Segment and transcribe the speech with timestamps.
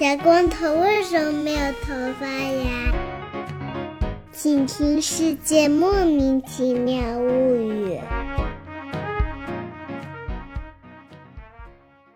[0.00, 2.90] 小光头为什么没有头发呀？
[4.32, 7.98] 请听《世界莫名其妙物语》。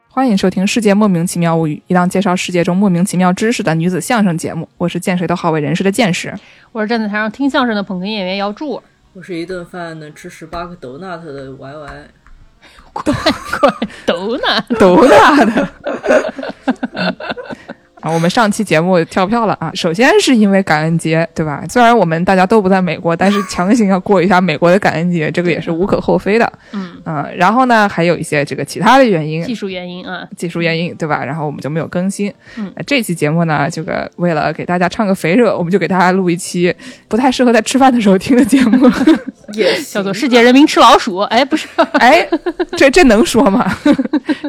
[0.09, 4.66] 欢迎收听《世界莫名其妙物语》，一档介绍世界中莫名其妙知识的女子相声节目。
[4.78, 6.34] 我是见谁都好为人师的见识。
[6.73, 8.82] 我是站在台上听相声的捧哏演员姚柱。
[9.12, 12.09] 我是一顿饭能吃十八个 donut 的 Y Y。
[12.92, 13.12] 乖
[13.60, 13.70] 乖，
[14.06, 14.60] 都哪？
[14.78, 15.68] 都哪的。
[18.04, 19.70] 啊，我们上期节目跳票了啊！
[19.72, 21.64] 首先是因为感恩节，对吧？
[21.70, 26.52] 虽然我们大家都不在美国，但是 强行要过一下美国的感恩节，这个也是无可厚非的。
[26.72, 31.24] 嗯嗯，然后呢，还有一些这个其他的原因，技术原因啊，技术原因，对吧？
[31.24, 32.30] 然后我们就没有更新。
[32.58, 36.74] 嗯，这期节目呢，这个为了给大家唱个肥热，我们就给大家录一期
[37.08, 38.86] 不太适合在吃饭的时候听的节目，
[39.55, 41.20] 也叫做《世界人民吃老鼠》。
[41.22, 41.66] 哎，不是，
[41.98, 42.28] 哎，
[42.77, 43.74] 这这能说吗？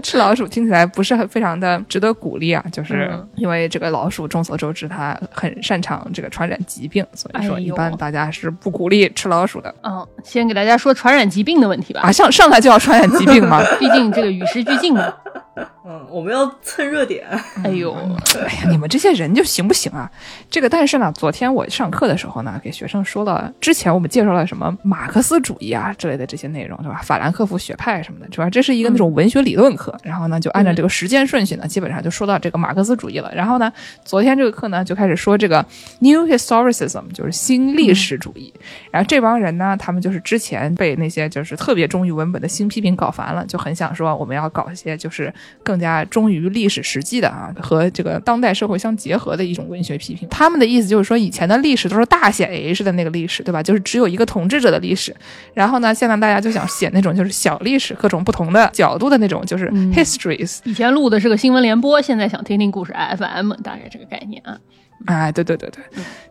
[0.03, 3.09] 吃老鼠听起来不是很非常的值得鼓励啊，就是
[3.45, 9.71] 因为这个老鼠众所周知，它很擅长这个传染疾病，所以说一般大家是不鼓励吃老鼠的。
[9.83, 12.01] 嗯，先给大家说传染疾病的问题吧。
[12.01, 13.61] 啊，上上来就要传染疾病吗？
[13.79, 15.13] 毕竟这个与时俱进嘛。
[15.85, 17.25] 嗯，我们要蹭热点。
[17.63, 20.09] 哎呦，哎呀，你们这些人就行不行啊？
[20.49, 27.01] 这个，但是呢，昨天我上课的时候呢，给学生说了，之前我们介绍了什么马克思主义啊之类的这些内容，对吧？
[27.03, 28.49] 法兰克福学派什么的，是吧？
[28.49, 29.97] 这是一个那种文学理论课。
[30.03, 33.31] 然后呢，就按照这个时间顺序呢，基本上就说到这个马克思主义了。
[33.33, 33.71] 然后呢，
[34.03, 35.65] 昨天这个课呢，就开始说这个
[35.99, 38.53] New Historicism，就是新历史主义。
[38.91, 50.27] 然后这帮人呢，他们就是之前被那些就是特别忠于文本的新批评搞烦了，就很想说我们要搞一些就是更加忠于历史实际的啊，和这个当代社会相结合的一种文学批评。
[50.29, 53.63] 他们的意思就是说，以前的历史都是大写 H 的那个历史，对吧？
[53.63, 55.15] 就是只有一个统治者的历史。
[55.53, 60.59] 然后呢，现在大家就想写那种就是小历史，各种不同的角度的那种，就是 histories。
[60.63, 64.57] 以前录的是个新闻联播，现在想听听故事 FM，大概这个概念啊。
[65.05, 65.83] 哎，对对对对，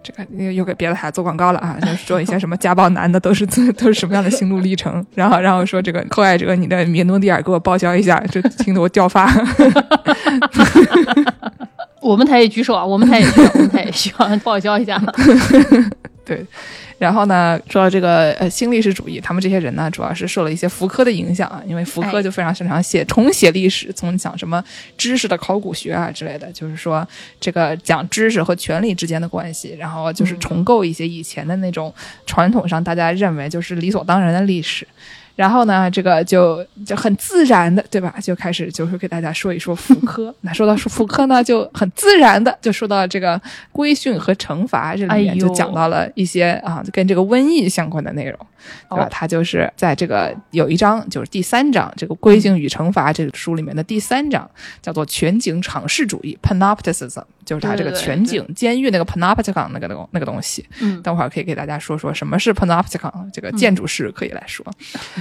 [0.03, 1.79] 这个又又给别的台做广告了啊！
[1.81, 9.31] 就说一些什么家暴男的都是都是什么样的心路历程，然后然后说这个寇爱者，你的米诺地尔给我报销一下，这听得我掉发。
[12.01, 15.01] 我们台也举手啊，我们台也需要，我们台也需要报销一下。
[16.25, 16.45] 对。
[16.99, 24.63] 然后呢，说到这个呃新历史主义，他们这些人呢，主要是受了一些福柯的影响啊，因为福柯就非常擅长写重写历史，从讲什么
[24.97, 27.07] 知识的考古学啊之类的，就是说
[27.41, 31.93] 这个讲知识和权力之间的关系，然后就是重构一些以前的那种
[32.27, 34.87] 传统上大家认为就是理所当然的历史。
[35.37, 38.15] 然后呢，这个就就很自然的，对吧？
[38.23, 40.35] 就开始就是给大家说一说福柯。
[40.43, 43.41] 那说到福柯呢，就很自然的就说到这个
[43.73, 48.39] 规训和惩罚这里面，就讲到了一些啊跟这个瘟疫相关的内容，
[48.89, 49.09] 对吧？
[49.11, 54.49] 他就是在这个有一章，就是第三章，这个规训与惩罚这个书里面的第三章，
[54.81, 60.65] 叫做全景尝试主义 （Panopticism），就是他这个全景监狱那个 Panopticon 那个那个那个东西。
[60.81, 64.65] 嗯，等会儿可以给大家说说什么是 Panopticon，这个建筑师可以来说。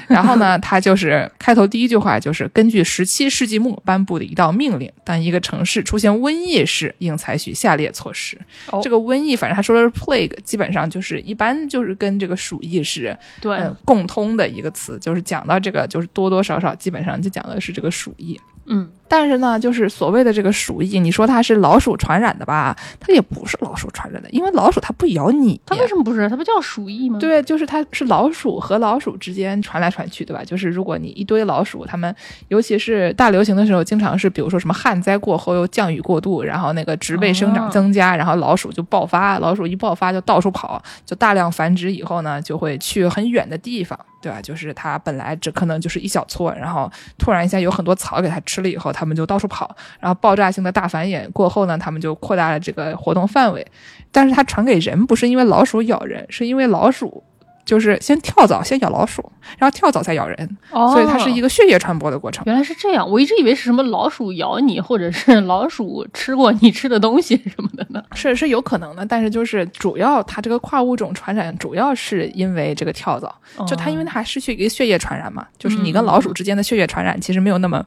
[0.10, 8.38] 然后呢，他就是开头第一句话就是根据十七世纪末颁布的一道命令，当一个城市出现瘟疫时，应采取下列措施。
[8.72, 18.40] 哦、这个瘟疫，反正他说的是 plague，基本上就是一般就是跟这个鼠疫是对、呃、共通的一个词，就是讲到这个就是多多少少基本上就讲的是这个鼠疫。
[18.66, 22.76] 嗯，但是呢，就是所谓的这个鼠疫，你说它是老鼠传染的吧？
[23.00, 25.60] 它也不是老鼠传染的，因为老鼠它不咬你。
[25.66, 26.28] 它为什么不是？
[26.28, 27.20] 它不叫鼠疫吗？
[27.20, 30.44] 对，就是它是老鼠和老鼠之间传来传去，对吧？
[30.44, 32.16] 就是如果你一堆老鼠，它们
[32.48, 44.00] 尤其是大流行的时候，经常是比如说什么旱灾过后又降雨过度，然后那个植被生长增加，哦、然后老鼠就爆发，老鼠一爆发就到处跑，就大量繁殖以后呢，就会去很远的地方。
[44.24, 44.42] 对吧？
[44.42, 53.66] 就是它本来只可能就是一小撮，然后突然一下有很多草给它吃了以后，他们就到处跑，然后爆炸性的大繁衍过后呢，他们就扩大了这个活动范围。
[54.12, 57.24] 但是它传给人不是因为老鼠咬人，是因为老鼠
[57.66, 59.24] 就是先跳蚤先咬老鼠，
[59.58, 62.44] 然后跳蚤再咬人，哦、所以它是一个血液传播的过程。
[62.46, 68.04] 原来是这样，我一直以为是什么老鼠咬你，或者是老鼠吃过你吃的东西什么的呢？
[68.14, 77.86] 是是有可能的，但是就是主要它这个跨物种传染主要是因为这个跳蚤，哦、就它因为它还失去一个血液传染嘛，就是你跟老鼠之间的血液传染其实没有那么，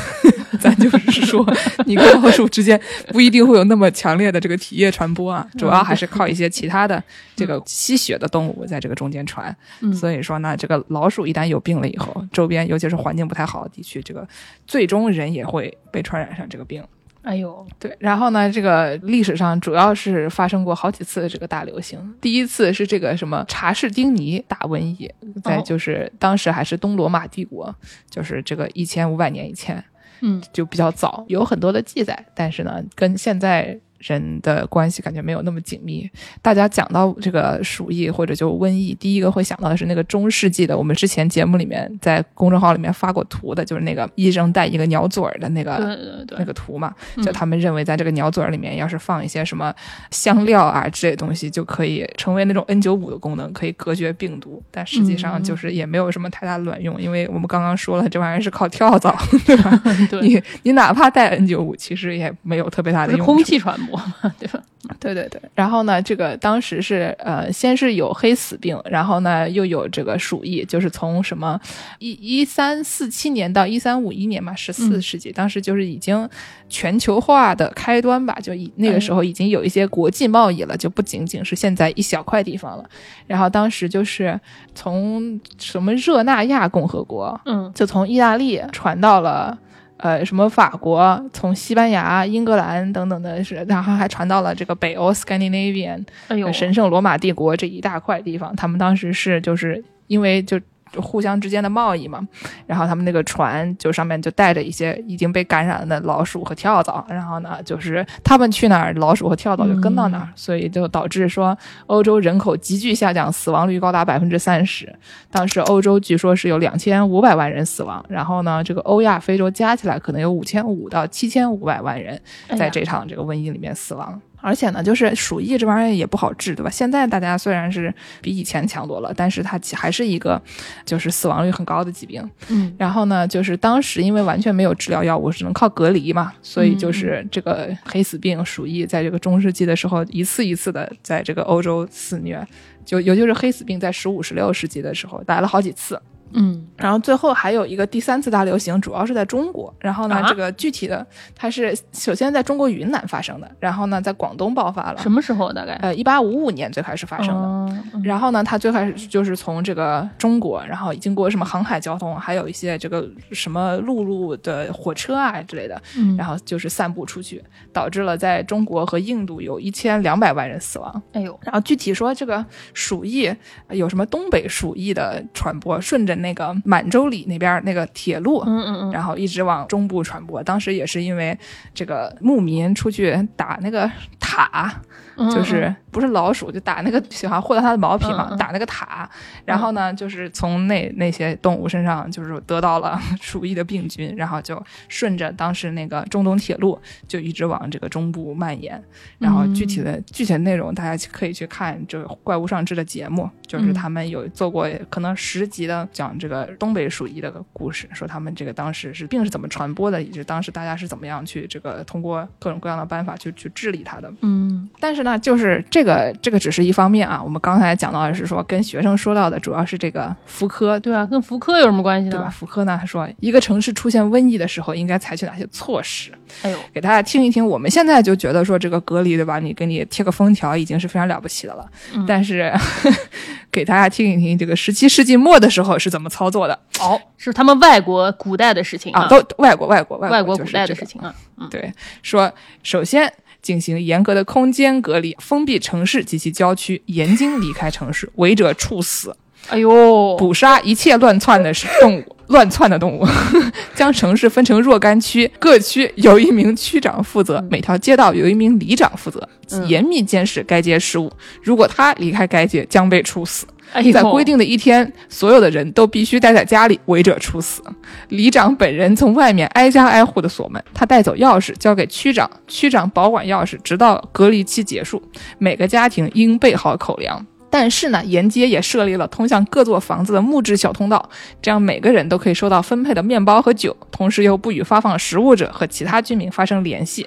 [0.60, 1.46] 咱就是说
[1.86, 7.02] 你跟老鼠之间不一定会有那么强烈的这个体液传播啊，主要还是靠一些其他的
[7.36, 9.54] 这个吸血的动物在这个中间传。
[9.80, 14.26] 嗯、所以说呢，这个老鼠一旦有病了以后，周边尤其是环境不太好的地区，这个
[14.66, 16.82] 最终人也会被传染上这个病。
[17.22, 22.14] 哎呦，对，然后呢，这个历史上主要是发生过好几次这个大流行。
[22.20, 25.12] 第一次是这个什么查士丁尼大瘟疫，
[25.44, 27.74] 在就是当时还是东罗马帝国，
[28.08, 29.82] 就是这个一千五百年以前。
[30.22, 36.08] 嗯就比较早，有很多的记载，但是呢，跟现在人的关系感觉没有那么紧密。
[36.42, 49.74] 大家讲到这个鼠疫或者就瘟疫，第一个会想到的是那个中世纪的，我们之前节目里面在公众号里面发过图的，就是那个医生带一个鸟嘴儿的那个那个图嘛，嗯就他们认为在这个鸟嘴儿里面，要是放一些什么
[50.10, 54.62] 香料啊之类的东西，就可以成为那种 N 9 5的功能，可以隔绝病毒。
[54.70, 59.82] 但实际上就是也没有什么太大的卵用，因为我们刚刚说了，这玩意儿是靠跳蚤，对吧？
[60.10, 63.26] 对，你你哪怕带 N 9 5其实也没有特别大的 用处。
[63.26, 64.62] 空气传播嘛，对吧？
[64.98, 71.60] 对对对，然后呢，这个当时是呃，先是有黑死病，然后呢又有这个鼠疫，就是从什么
[71.98, 76.28] 一一三四七年到一三五一年嘛，十四嗯世纪，当时就是已经
[76.70, 82.84] 全球化的开端吧，就已那个时候已经有一些国际贸易了，就不仅仅是现在一小块地方了。
[83.26, 84.40] 然后当时就是
[84.74, 89.56] 从什么热那亚共和国，嗯就从意大利传到了。
[90.02, 98.56] 呃，什么法国，从西班牙、英格兰等等的是，然后还传到了这个北欧 Scandinavian 哎呦，神圣罗马帝国这一大块地方。
[98.56, 100.64] 他们当时是就是因为就就
[100.96, 102.26] 互相之间的贸易嘛，
[102.66, 111.56] 然后他们那个船就上面就带着一些已经被感染的老鼠和跳蚤，然后呢，就是他们去哪儿，老鼠和跳蚤就跟到哪儿，所以就导致说
[111.86, 114.92] 欧洲人口急剧下降，死亡率高达百分之三十。
[115.30, 122.20] 当时欧洲据说是有两千五百万人死亡，然后呢，这个欧亚非洲加起来可能有五千五到七千五百万人
[122.56, 124.20] 在这场这个瘟疫里面死亡。
[124.40, 126.70] 而且呢，就是鼠疫这玩意儿也不好治，对吧？
[126.70, 130.40] 现在大家虽然是比以前强多了，但是它还是一个
[130.84, 132.28] 就是死亡率很高的疾病。
[132.48, 142.46] 嗯然后呢，就是当时因为完全没有治疗药物，只能靠隔离嘛，所以就是这个黑死病、鼠疫，在这个中世纪的时候，一次一次的在这个欧洲肆虐。
[142.82, 146.00] 就尤其是黑死病，在十五、十六世纪的时候来了好几次。
[146.32, 149.72] 嗯然后最后还有一个第三次大流行，主要是在中国。
[149.80, 154.98] 然后呢，啊这个具体的它是首先在中国云南发生的，然后呢在广东爆发了。
[155.02, 158.00] 什么时候大概呃，一八五五年最开始发生的。
[158.02, 167.42] 然后呢，它最开始就是从这个中国，然后经过什么航海交通，还有一些这个什么陆路的火车啊之类的，嗯然后就是散布出去，
[167.72, 171.02] 导致了在中国和印度有一千两百万人死亡。
[171.12, 173.26] 哎呦，然后具体说这个鼠疫
[173.66, 180.42] 呃有什么东北鼠疫的传播，顺着那个满洲里那边那个铁路，嗯嗯嗯，然后一直往中部传播。
[180.42, 181.36] 当时也是因为
[181.74, 184.72] 这个牧民出去打那个塔，
[185.09, 189.08] 嗯就是不是老鼠，就打那个喜欢获得它的毛皮嘛，打那个塔。
[189.44, 198.82] 然后呢，就是从那那些动物身上，就是得到了 鼠疫的病菌，然后就顺着当时那个中东铁路，就一直往这个中部蔓延。
[199.18, 214.12] 然后具体的、嗯具体的内容，大家可以去看这个《怪物上志》的节目，就是嗯他们有做过可能十集的讲这个东北鼠疫的故事，说他们这个当时是病是怎么传播的，以及当时大家是怎么样去这个通过各种各样的办法去去治理它的。
[214.22, 217.20] 嗯但是呢，就是这个这个只是一方面啊。
[217.22, 222.28] 我们刚才讲到的是说，跟学生说到的主要是这个福柯，对啊，跟福柯有什么关系呢对吧？
[222.30, 226.10] 福柯呢，他说一个城市出现瘟疫的时候，应该采取哪些措施？
[226.42, 227.46] 哎呦，给大家听一听。
[227.46, 229.38] 我们现在就觉得说这个隔离，对吧？
[229.38, 231.66] 你给你贴个封条已经是非常了不起的了。
[231.94, 232.52] 嗯但是
[233.52, 239.08] 给大家听一听，这个十七世纪末的时候是怎么操作的哦，是他们外国古代的事情啊？
[239.08, 242.32] 都外国外国外外国古代的事情啊，嗯对，说
[242.62, 249.14] 首先进行严格的空间隔离，封闭城市及其郊区，严禁离开城市，违者处死，
[249.48, 252.16] 哎呦，捕杀一切乱窜的动物。
[252.30, 253.04] 乱窜的动物，
[253.74, 261.10] 将城市分成若干区，各区由一名区长负责，每条街道由一名里长负责，嗯严密监视该街事务。
[261.42, 263.44] 如果他离开该街，将被处死。
[263.92, 267.62] 在规定的一天，所有的人都必须待在家里，违者处死。
[268.08, 275.02] 里长本人从外面挨家挨户的锁门，他带走钥匙交给区长，区长保管钥匙直到隔离期结束。
[275.38, 277.26] 每个家庭应备好口粮。
[277.50, 281.10] 但是呢，沿街也设立了通向各座房子的木质小通道，
[281.42, 287.06] 这样每个人都可以收到分配的面包和酒，同时又不与发放食物者和其他居民发生联系。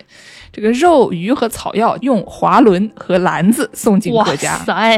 [0.51, 4.57] 这个肉、鱼和草药用滑轮和篮子送进哇各家。
[4.59, 4.97] 塞，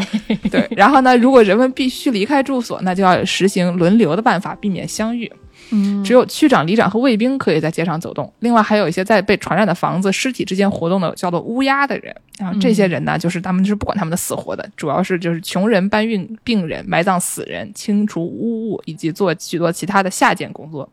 [0.51, 5.31] 对，然后呢，如果人们必须离开住所，那就要实行轮流的办法，避免相遇。
[5.71, 8.31] 嗯，只有区长、里长和卫兵可以在街上走动。
[8.39, 12.15] 另外，还有一些在被传染的房子尸体之间活动的，叫做乌鸦的人。
[12.37, 20.87] 然后这些人呢，就是他们就是不管他们的死活的，主要是就是穷人搬运病人、埋葬死人、清除污物以及做许多其他的下贱工作。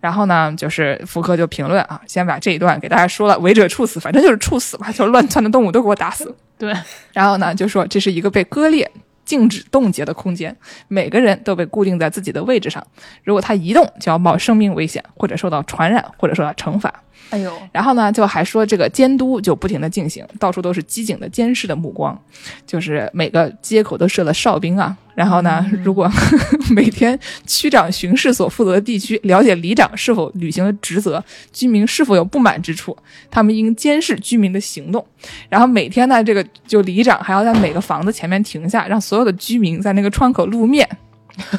[0.00, 6.34] 然后呢，就是福柯就评论啊，先把这一段给大家说了，违者处死，反正就是处死吧，就乱窜的动物都给我打死。
[6.58, 6.74] 对，
[7.12, 8.90] 然后呢，就说这是一个被割裂、
[9.32, 10.54] 静止冻结的空间，
[10.88, 12.86] 每个人都被固定在自己的位置上。
[13.24, 16.92] 如果他移动，就要冒生命危险，或者受到传染，或者受到惩罚。
[17.30, 22.20] 哎呦，然后呢，就还说这个监督就不停的进行，到处都是机警的监视的目光，
[22.66, 24.94] 就是每个街口都设了哨兵啊。
[25.14, 26.10] 然后呢，如果
[26.70, 32.96] 每天区长巡视所负责的地区，了解里长是否履行了职责，居民是否有不满之处，
[33.30, 35.04] 他们应监视居民的行动。
[35.48, 40.88] 然后每天呢，这个就里长还要在每个房子前面停下，让所有的居民在那个窗口露面。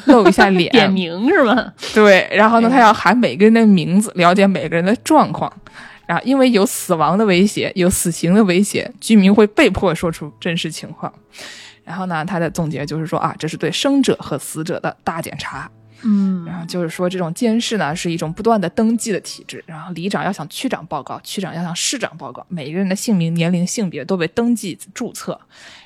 [0.06, 1.74] 露一下脸， 点名是吗？
[1.96, 5.52] 对，然后呢，他要喊每个人的名字，了解每个人的状况。
[6.06, 11.12] 然后，因为有死亡的威胁，有死刑的威胁，居民会被迫说出真实情况。
[11.84, 15.70] 然后呢，他的总结就是说啊，这是对生者和死者的大检查。
[16.06, 19.63] 嗯，然后就是说，这种监视呢是一种不断的登记的体制。
[19.66, 25.40] 然后里长要向区长报告，区长要向市长报告，每一个人的姓名、年龄、性别都被登记注册。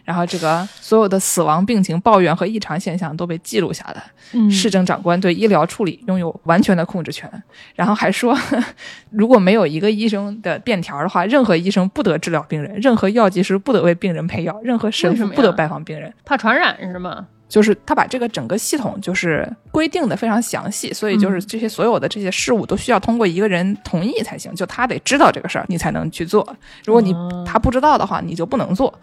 [0.08, 4.02] 然后这个所有的死亡病情抱怨和异常现象都被记录下来。
[4.32, 7.30] 嗯市政长官对医疗处理拥有完全的控制权。
[7.76, 8.34] 然后还说，
[9.12, 16.14] 如果没有一个医生的便条的话，任何医生不得治疗病人，任何药剂师不得为病人配药，任何神父不得拜访病人。
[16.24, 17.28] 怕传染是吗？
[17.50, 26.46] 就是他把这个整个系统就是规定的非常详细，所以就是这些所有的这些事物都需要通过一个人同意才行，就他得知道这个事儿，你才能去做。
[26.86, 28.94] 如果你哦他不知道的话，你就不能做。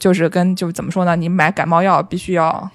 [0.00, 1.14] 就是跟就是怎么说呢？
[1.14, 2.68] 你买感冒药必须要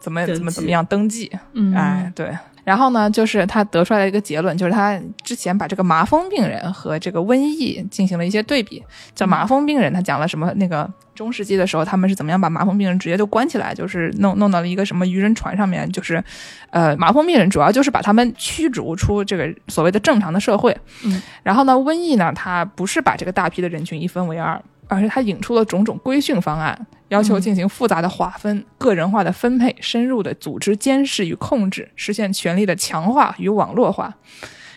[0.00, 2.36] 怎么怎么怎么样登记，嗯，哎，对。
[2.62, 8.82] 然后呢，就是他得出来的一个结论，就是他之前把这个麻风病人和这个瘟疫进行了一些对比。
[9.14, 10.52] 叫麻风病人，他讲了什么？
[10.54, 16.22] 那个中世纪的时候，他们是怎么样把麻风病人直接就关起来，就是弄弄到了一个什么渔人船上面，就是，
[16.70, 20.76] 呃，麻风病人主要就是把他们驱逐出这个所谓的正常的社会。
[21.04, 21.20] 嗯。
[21.42, 34.12] 然后呢，瘟疫呢，它不是把这个大批的人群一分为二，而是它引出了种种规训方案，要求进行复杂的划分、个人化的分配、深入的组织监视与控制，实现权力的强化与网络化。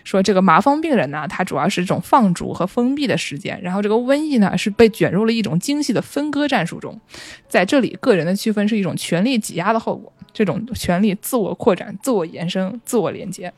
[0.04, 7.00] 说这个麻风病人呢，它主要是这种放逐和封闭的时间，然后这个瘟疫呢是被卷入了一种精细的分割战术中，
[7.48, 13.52] 在这里，个人的区分是一种权力挤压的后果，这种权力自我扩展、自我延伸、自我连接。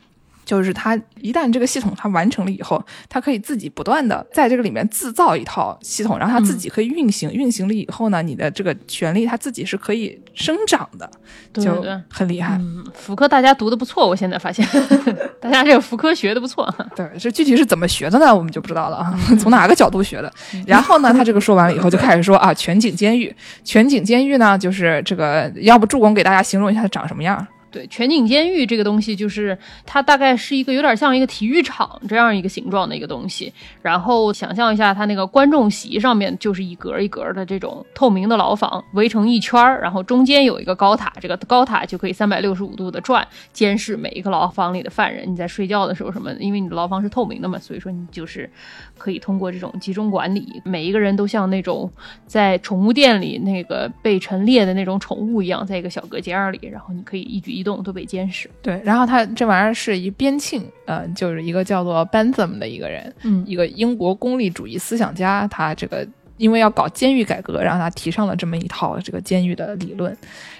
[0.46, 7.30] 就是它一旦这个系统它完成了以后，它可以自己不断的在这个里面自造一套系统，然后它自己可以运行。
[7.30, 11.10] 运行了以后呢，你的这个权利它自己是可以生长的，
[11.52, 12.02] 就对对对。
[12.08, 12.56] 很厉害。
[12.58, 14.66] 嗯，福柯大家读的不错，我现在发现
[15.42, 16.72] 大家这个福柯学的不错。
[16.94, 18.34] 对，这具体是怎么学的呢？
[18.34, 20.32] 我们就不知道了啊，从哪个角度学的？
[20.66, 23.34] 然后呢，他这个说完了以后，就开始说啊，全景监狱。
[23.64, 27.44] 全景监狱呢，就是这个，要不助攻给大家形容一下它长什么样？
[27.70, 33.52] 对，全景监狱这个东西，就是它大概是一个有点像一个体育场这样一个形状的一个东西。
[33.82, 45.30] 然后想象一下，它那个观众席上面就是一格一格的这种透明的牢房，围成一圈儿，然后中间有一个高塔，这个高塔就可以三百六十五度的转，监视每一个牢房里的犯人。
[45.30, 48.48] 你在睡觉的时候什么，因为你的牢房是透明的嘛，所以说你就是
[48.96, 51.90] 可以通过这种集中管理，每一个人都像那种
[52.26, 58.48] 在宠物店里那个被陈列的那种宠物一样，在一个小隔间里，然后你可以一举一动都被监视。
[58.62, 66.06] 对，然后他这玩意儿是一边沁，呃，就是一个叫做 Bentham 的一个人，嗯一个英国功利主义思想家，他这个
[66.38, 70.16] 因为要搞监狱改革，然后他提上了这么一套这个监狱的理论。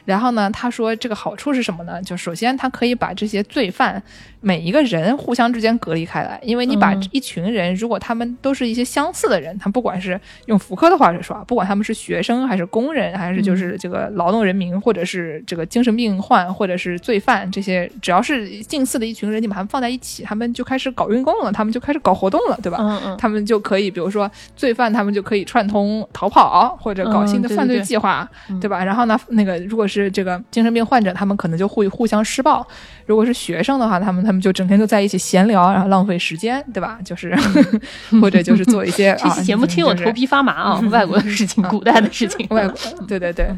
[0.06, 2.00] 然后呢，他说这个好处是什么呢？
[2.02, 4.02] 就首先他可以把这些罪犯
[4.40, 22.78] 每一个人互相之间隔离开来，因为你把嗯一群人，如果他们都是一些相似的人，他不管是用福柯的话来说啊，不管他们是学生还是工人，还是就是这个劳动人民，或者是这个精神病患，或者是罪犯，这些只要是近似的一群人，你把他们放在一起，他们就开始搞运动了，他们就开始搞活动了，对吧？
[22.80, 28.84] 嗯嗯，他们就可以，比如说罪犯，他们就可以串通逃跑，或者搞新的犯罪嗯对对对计划，嗯对吧？
[28.84, 32.62] 然后呢，那个如果是这个精神病患者，他们可能就会互相施暴；
[33.06, 36.98] 如果是学生的话，他们他们就整天就在一起闲聊，然后浪费时间，对吧？
[37.04, 37.34] 就是
[38.20, 40.80] 或者就是做一些 这期节目听我头皮发麻啊！
[40.92, 43.48] 外国的事情，古代的事情，啊外国，对对对。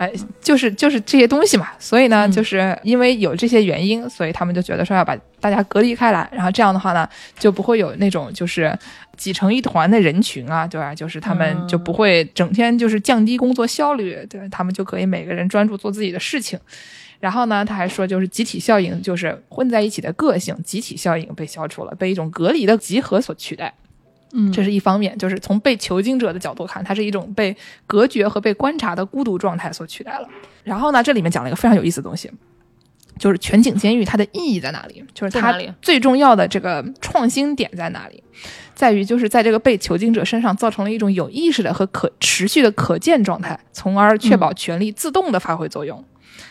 [0.00, 7.06] 哎，就是就是这些东西嘛，所以呢，嗯就是因为有这些原因，所以他们就觉得说要把大家隔离开来，然后这样的话呢，
[7.38, 8.74] 就不会有那种就是
[9.18, 10.94] 挤成一团的人群啊，对吧？
[10.94, 16.58] 就是他们就不会整天就是降低工作效率，对他们就可以每个人专注做自己的事情。
[17.18, 23.74] 然后呢，他还说，就是集体效应，就是混在一起的个性，集体效应被消除了，被一种隔离的集合所取代。
[24.32, 27.56] 嗯，这是一方面，就是从被囚禁者的角度看，它是一种被
[27.86, 30.28] 隔绝和被观察的孤独状态所取代了。
[30.62, 32.30] 然后呢，这里面讲了一个非常有意思的东西，
[33.18, 35.04] 就是全景监狱它的意义在哪里？
[35.12, 38.22] 就是它最重要的这个创新点在哪里？
[38.74, 46.02] 在于就是在这个被囚禁者身上造成了一种有意识的和可持续的可见状态，从而确保权力自动的发挥作用。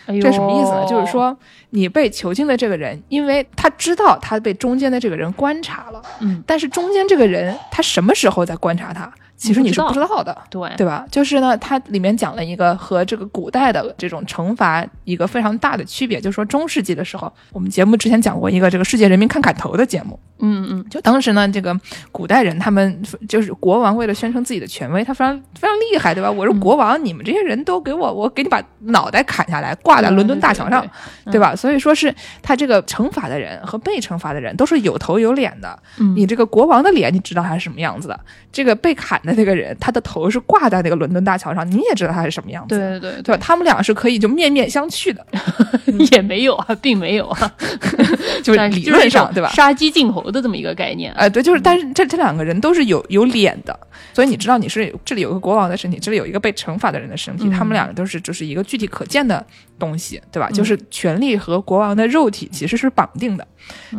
[0.09, 0.85] 哎这什么意思呢？
[0.87, 1.37] 就是，说，
[1.69, 10.37] 你被囚禁的这个人，因为他知道他被中间的这个人观察了，嗯，但是中间这个人他什么时候在观察他，其实你是不知道的。
[10.49, 11.05] 对，对吧？
[11.09, 21.75] 就是呢，它里面讲了一个和这个古代的这种惩罚一个非常大的区别，就是说中世纪的时候，我们节目之前讲过一个这个世界人民看砍头的节目，嗯嗯，就当时呢，这个
[22.11, 26.29] 古代人他们就是国王为了宣称自己的权威，他非常非常厉害，对吧？
[26.29, 30.85] 我是国王，你们这些人都给我，我给你把脑袋砍下来，挂在伦敦大桥上，
[31.25, 31.55] 对对吧？
[31.55, 35.79] 所以说是他这个惩罚的人和被惩罚的人都是有头有脸的。
[35.97, 38.15] 嗯你这个国王的脸，你知道他是什么样子的；
[38.51, 42.89] 这个被砍的那个人，他的头是挂在那个伦敦大桥上，你也知道他是什么样子对。
[42.99, 43.41] 对对对吧？
[43.41, 45.25] 他们俩是可以就面面相觑的，
[46.11, 47.51] 也没有啊，并没有啊，
[48.43, 49.49] 就是但理论上，对吧？
[49.49, 53.77] 杀鸡儆猴的这么一个概念，哎，对，就是，但是这这两个人都是有有脸的，
[54.13, 59.45] 所以你知道你是这里有个国王的身体，这里有一个被惩罚的人的身体，嗯他们两个都是就是一个具体可见的
[59.77, 60.49] 东西，对吧？
[60.49, 63.47] 就是权力和国王的肉体其实是绑定的，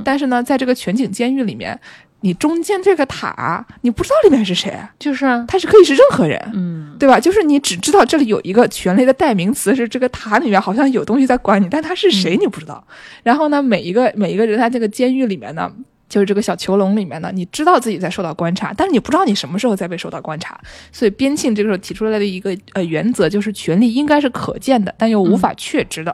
[0.04, 1.78] 但是呢，在这个全景监狱里面，
[2.20, 7.18] 你中间这个塔，你不知道里面是谁，就是啊，他是可以是任何人，嗯，对吧？
[7.18, 12.84] 就是你只知道这里有一个权力的代名词是这个塔里面好像有东西在管你，但他是谁你不知道。
[13.22, 15.70] 然后呢，每一个每一个人在这个监狱里面呢。
[16.10, 20.60] 就是这个小囚笼里面呢，你知道自己在受到观察，但是你不知道你什么时候在被受到观察。
[20.90, 26.12] 所以边沁这个时候提出来的一个呃原则就是，权力应该是可见的，但又无法确知的。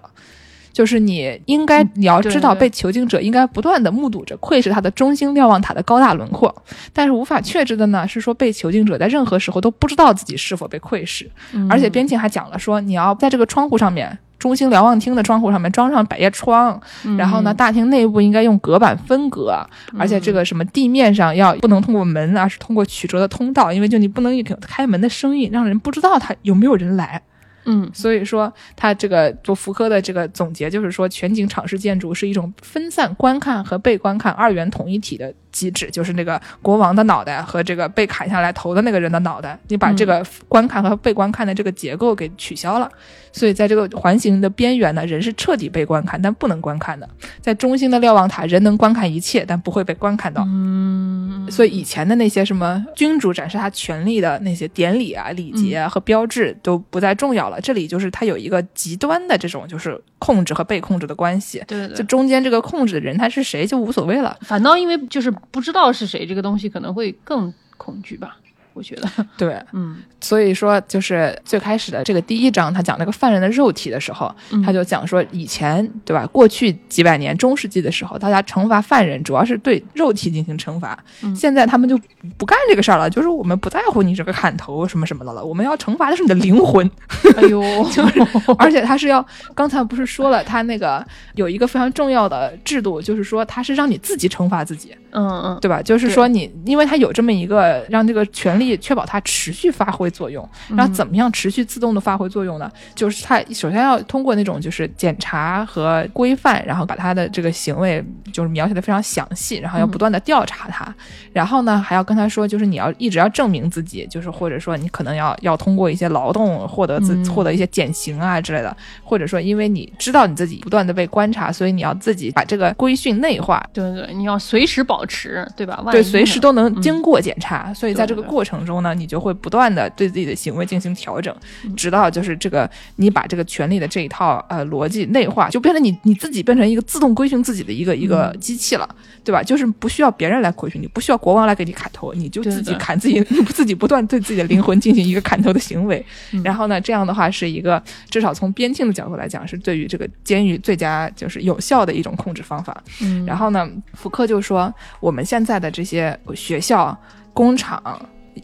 [0.76, 6.54] 就是你应该你要知道，被囚禁者应该不断的目睹着窥视他的中心瞭望塔的高大轮廓，
[6.92, 11.30] 但是无法确知的呢是说被囚禁者在任何时候都不知道自己是否被窥视。
[11.54, 16.78] 嗯而且边境还讲了说，你要在这个窗户上面，中心瞭望厅的窗户上面装上百叶窗，
[17.16, 19.58] 然后呢，大厅内部应该用隔板分隔，
[19.98, 27.22] 而且这个什么地面上要不能通过门，而是通过曲折的通道，因为就你不能有开门的声音，让人不知道他有没有人来。
[27.66, 42.90] 嗯所以说，他这个做福柯的这个总结就是说，全景敞式建筑是一种分散观看和被观看二元统一体的机制，就是那个国王的脑袋和这个被砍下来头的那个人的脑袋，你把这个观看和被观看的这个结构给取消了。
[43.32, 47.06] 所以在这个环形的边缘呢，人是彻底被观看但不能观看的；
[47.42, 50.42] 在中心的瞭望塔，人能观看一切，但不会被观看到。
[50.46, 57.55] 嗯，所以以前的那些什么君主展示他权力的那些典礼啊、礼节啊和标志都不再重要了。
[57.60, 62.04] 这里就是它有一个极端的这种就是控制和被控制的关系，对对对就。
[62.04, 64.36] 中间这个控制的人他是谁就无所谓了。
[64.42, 68.36] 反倒因为就是不知道是谁，这个东西可能会更恐惧吧，
[68.76, 69.08] 我觉得，
[69.38, 76.26] 对，嗯所以说就是最开始的这个第一章，他讲那个犯人的肉体的时候，嗯他就讲说以前对吧？
[76.26, 81.98] 过去几百年中世纪的时候，大家惩罚犯人主要是对肉体进行惩罚，嗯现在他们就
[82.36, 86.88] 不干这个事儿了，就是我们不在乎你这个砍头什么什么的了，我们要惩罚的是你的灵魂。
[87.36, 87.62] 哎呦，
[87.92, 88.20] 就是，
[88.58, 95.80] 而且他是要，刚才不是说了，他那个有一个非常重要的制度，就是说他是让你自己惩罚自己，嗯嗯，对吧？
[95.82, 102.72] 就是说你，因为他有这么一个让这个权利确保它持续发挥作用，然后怎么样持续自动的发挥作用呢？
[102.94, 108.02] 就是它首先要通过那种就是检查和规范，然后把它的这个行为
[108.32, 110.90] 就是描写的非常详细，然后要不断的调查它，
[111.34, 117.26] 然后呢还要跟他说，就是你要一直要证明自己，就是或者说你可能要要通过一些劳动获得自、嗯。
[117.26, 125.82] 获得一些减刑啊之类的，或者说因为你知道你自己不断的被观察，所以你要自己把这个规训内化，对对，你要随时保持，对吧？
[125.84, 128.30] 万对，随时都能经过检查，所以在这个对对。
[128.30, 138.88] 过程中呢，你就会不断的对自己的行为进行调整，嗯直到就是这个你把这个权利的这一套呃逻辑内化，就变成你你自己变成一个自动规训自己的一个一个嗯机器了，
[139.24, 139.42] 对吧？
[139.42, 152.82] 就是不需要别人来规训你，不需要国王来给你砍头，你就自己砍自己，你自己不断对自己的灵魂进行一个砍头的行为，嗯 然后呢，这样的话是一个至少从边境的角度来讲，是对于这个监狱最佳就是有效的一种控制方法。
[153.02, 156.96] 嗯，然后呢，福克就说，我们现在的这些学校、
[157.32, 157.82] 工厂、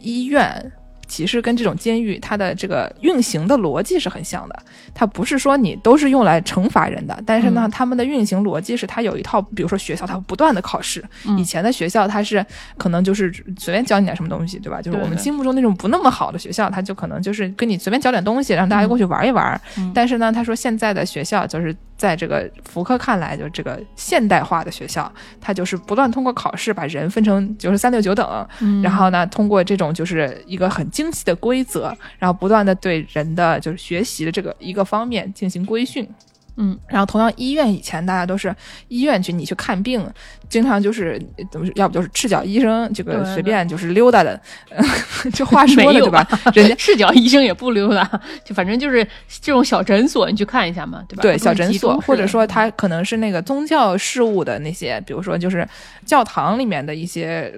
[0.01, 0.71] 医院，
[1.07, 4.55] 其实跟这种监狱它的这个运行的逻辑是很像的。
[4.95, 12.45] 它不是说你都是用来惩罚人的，但是呢，嗯他们的运行逻辑是它有一套，比如说学校它不断的考试，嗯以前的学校它是
[12.77, 14.81] 可能就是随便教你点什么东西，对吧？
[14.81, 19.59] 就是我们心目中那种不那么好的学校，它就可能就是跟你随便教点东西，让大家过去玩一玩。
[19.77, 36.07] 嗯但是呢，他说现在的学校就是在这个福柯看来，就这个现代化的学校，它就是不断通过考试把人分成就是三六九等，嗯然后呢，通过这种就是一个很精细的规则，然后不断的对人的就是学习的这个一个方面进行规训。
[36.57, 38.55] 嗯，然后同样医院以前大家都是
[38.87, 40.05] 医院去你去看病，
[40.47, 44.39] 经常就是怎么要不就是赤脚医生，这个随便就是溜达的，
[45.33, 46.27] 这话 说对吧？
[46.53, 48.07] 人家 赤脚医生也不溜达，
[48.45, 49.03] 就反正就是
[49.41, 51.21] 这种小诊所，你去看一下嘛，对吧？
[51.23, 55.67] 对小诊所，或者说他可能是那个宗教事务的那些，比如说就是
[56.05, 57.51] 教堂里面的一些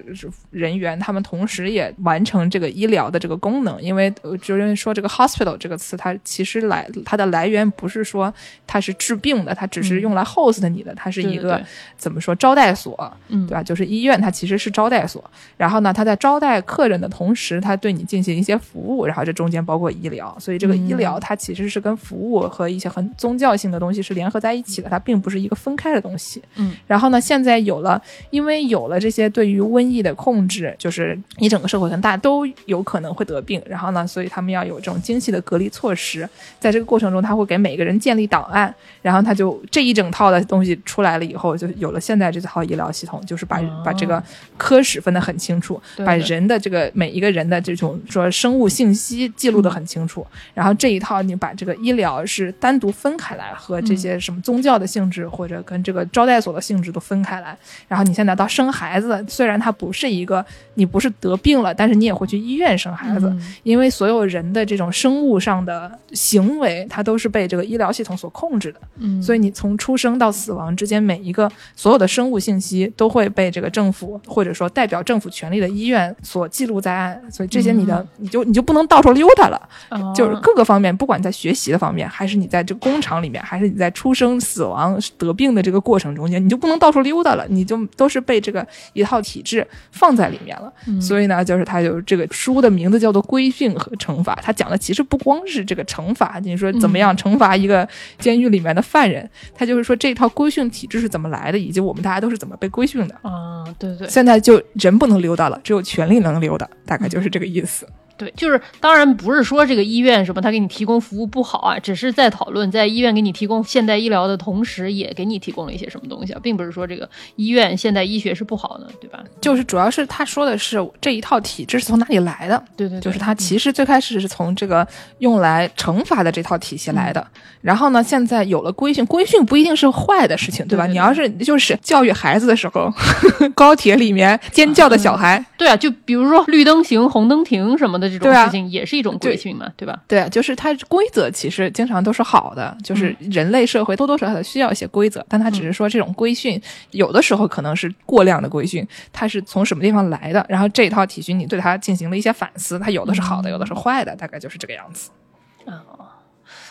[0.50, 3.80] 人员，他们同时也完成这个医疗的这个功能。
[3.82, 8.32] 因为呃就是说这个 hospital 这个词，它其实来它的来源不是说
[8.66, 11.60] 它是治病的，它只是用来 host 你的，它是一个
[11.96, 13.46] 怎么说招待所，嗯。
[13.46, 13.62] 对吧？
[13.62, 15.22] 就是医院它其实是招待所，
[15.56, 20.98] 然后呢，它在招待客人的同时，它对你进行一些服务，然后这中间包括医疗，所以这个医嗯。
[20.98, 26.42] 疗它其实是跟服务和一些很宗教性的东西是联合在一起的，它并不是一个分开的东西。
[26.56, 43.82] 嗯，然后呢，现在有了，因为有了这些对于瘟疫的控制，就是你整个社会很大家都有可能会得病，然后呢，所以他们要有这种精细的隔离措施，在这个过程中，他会给每个人建立档案，然后他就这一整套的东西出来了以后，就有了现在这套医疗系统，就是把、哦。
[43.84, 44.20] 把这个
[44.56, 63.54] 科室分得很清楚，把人的这个每一个人的这种说生物信息记录得很清楚，然后这一套你把这个医疗是单独分开来，和这些什么宗教的性质或者跟这个招待所的性质都分开来，然后你现在到生孩子，虽然它不是一个你不是得病了，但是你也会去医院生孩子，嗯。
[63.62, 68.80] 因为所有人的这种生物上的行为，它都是被这个医疗系统所控制的。
[68.98, 77.20] 嗯，所以你从出生到死亡之间，每一个所有的生物信息都会被这个政府或者说代表政府权力的医院所记录在案。
[77.30, 90.72] 所以这些你的、你就你就不能到处溜达了，哦就是各个方面，不管在学习的方面，还是你在这个工厂里面，还是你在出生、死亡、得病的这个过程中间，你就不能到处溜达了，你就都是被这个一套体制放在里面了。
[91.00, 97.86] 所以呢，就是它有这个书的名字叫做《规训和惩罚》，它讲的其实不光是这个惩罚，你说怎么样惩罚一个
[98.18, 103.14] 监狱里面的犯人，他就是说这套规训体制是怎么来的，以及我们大家都是怎么被规训的。
[103.22, 107.86] 啊，对对对现在就人不能溜达了，只有权力能溜达，大概就是这个意思。
[108.16, 119.22] 对，就是当然不是说这个医院什么他给你提供服务不好啊，只是在讨论在医院给你提供现代医疗的同时，也给你提供了一些什么东西啊，并不是说这个医院现代医学是不好的，对吧？
[119.40, 124.86] 就是主要是他说的是这一套体制是从哪里来的，对对对，就是他其实最开始是从这个
[125.18, 130.84] 用来惩罚的这套体系来的，嗯然后呢，现在有了规训，规训不一定是坏的事情，对吧？
[130.84, 132.88] 对对对你要是就是教育孩子的时候，
[133.56, 139.84] 高铁里面尖叫的小孩，对啊，就比如说绿灯行、红灯停什么的这种事情，也是一种规训嘛，对。
[139.84, 140.00] 吧？
[140.06, 146.60] 对，啊就是它规则其实经常都是好的，就是嗯人类社会多多少少需要一些规则，但它只是说这种规训
[146.92, 155.10] 有的时候可能是过量的规训，它是从什么地方来的，然后这套体系你对它进行了一些反思，它有的是好的，有的是坏的，大概就是这个样子。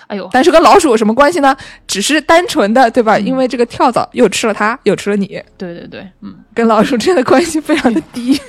[0.07, 1.55] 哎呦，但是跟老鼠有什么关系呢？
[1.87, 3.17] 只是单纯的，对吧？
[3.17, 8.39] 因为这个跳蚤又吃了它，又吃了你，对对对，嗯，跟老鼠之间的关系非常的低。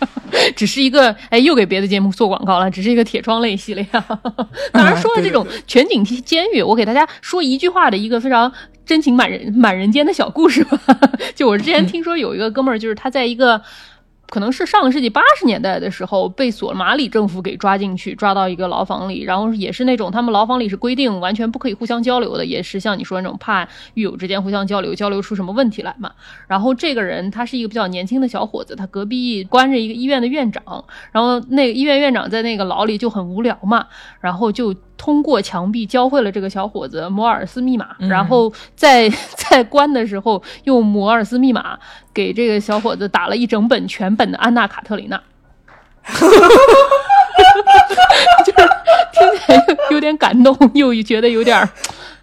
[0.54, 3.86] 只是一个哎，又给别的节目做广告了，只是一个铁窗类系列。
[4.72, 8.52] 当然说了这种全景监监狱，我给大家说一句话的一个非常
[8.84, 10.78] 真情满人满人间的小故事吧。
[11.34, 13.60] 就我之前听说有一个哥们儿，就是他在一个。
[14.28, 26.10] 可能是上个世纪八十年代的时候，被索马里政府给抓进去，抓到一个牢房里，然后也是那种他们牢房里是规定完全不可以互相交流的，也是像你说那种怕狱友之间互相交流，交流出什么问题来嘛。
[26.48, 33.86] 然后这个人他是一个比较年轻的小伙子，他隔壁关着一个医院的院长，然后那个医院院长在那个牢里就很无聊嘛，
[34.20, 41.78] 然后就通过墙壁教会了这个小伙子摩尔斯密码，然后在 在关的时候用摩尔斯密码
[42.14, 45.16] 给这个小伙子打了一整本全本的《安娜卡特琳娜》。
[48.44, 48.68] 就是
[49.12, 51.68] 听起来有点感动，又觉得有点儿，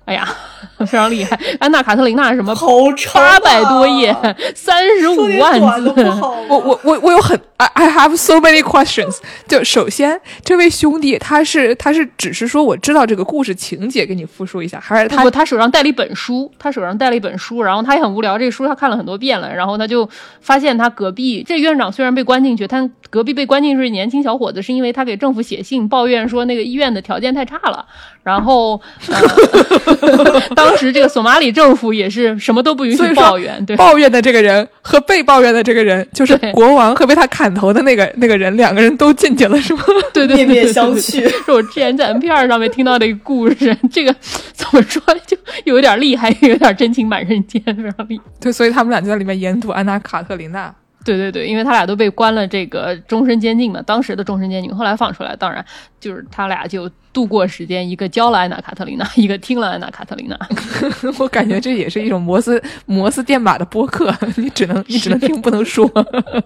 [0.05, 0.27] 哎呀，
[0.79, 1.39] 非常厉害。
[1.59, 2.53] 安娜卡特琳娜是什么？
[2.53, 4.13] 好长啊八百多页，
[4.53, 5.93] 三十五万字。
[6.49, 9.19] 我我我我有很 I I have so many questions。
[9.47, 20.07] 就首先，这位兄弟他是他是只是说我知道这个故事情节，给你复述一下，还是他他手上带了一本书，他手上带了一本书，然后他也很无聊，这个书他看了很多遍了，然后他就
[20.41, 27.85] 发现他隔壁这院长虽然被关进去，但隔壁被关进去的年轻小伙子是因为他给政府写信抱怨说那个医院的条件太差了，
[28.23, 33.75] 然后呃， 当时这个索马里政府也是什么都不允许抱怨，对。
[33.75, 39.83] 抱怨的这个人和被抱怨的这个人，就是国王和被他砍头的那个那个人，两个人都进去了，是吗？
[40.13, 44.15] 对对对面面相觑 是我之前在 NPR 上面听到的一个故事， 这个
[44.53, 48.23] 怎么说就有点厉害，又有点真情满人间，非常厉害。
[48.39, 50.73] 对，所以他们俩就在里面研读安娜卡特琳娜。
[51.03, 55.63] 对对对，因为他俩都被关了这个终身监禁嘛，当时的终身监禁，后来放出来，当然
[55.99, 60.37] 就是他俩就度过时间，一个教了安娜卡特琳娜，一个听了安娜卡特琳娜。
[61.19, 65.85] 我感觉这也是一种摩斯摩斯电码的播客，你只能你只能听不能说。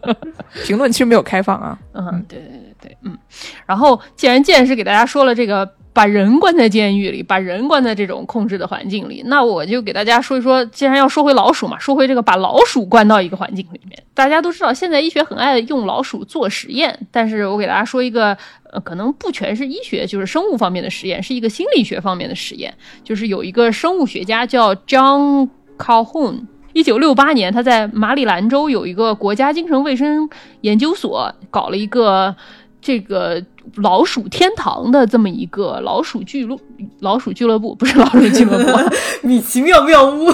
[0.66, 1.78] 评论区没有开放啊。
[1.94, 3.18] 嗯，对对对对，嗯。
[3.66, 5.77] 然后既然剑是给大家说了这个。
[5.98, 10.64] 把人关在监狱里，把人关在这种控制的环境里，那我就给大家说一说。
[10.66, 14.04] 既然要说回老鼠嘛，说回这个把老鼠关到一个环境里面。
[14.14, 18.38] 大家都知道，现在医学很爱用老鼠做实验，但是我给大家说一个，
[18.72, 22.72] 呃，可能不全是医学，就是生物方面的实验，是一个心理学方面的实验。
[23.04, 30.30] 就是有一个生物学家叫 John Calhoun，一九六八年他在马里兰州有一个国家精神卫生
[30.62, 32.36] 研究所搞了一个
[32.80, 33.44] 这个。
[33.76, 36.58] 老鼠天堂的这么一个老鼠俱乐
[37.00, 38.90] 老鼠俱乐部不是老鼠俱乐部，
[39.28, 40.28] 米奇妙妙屋。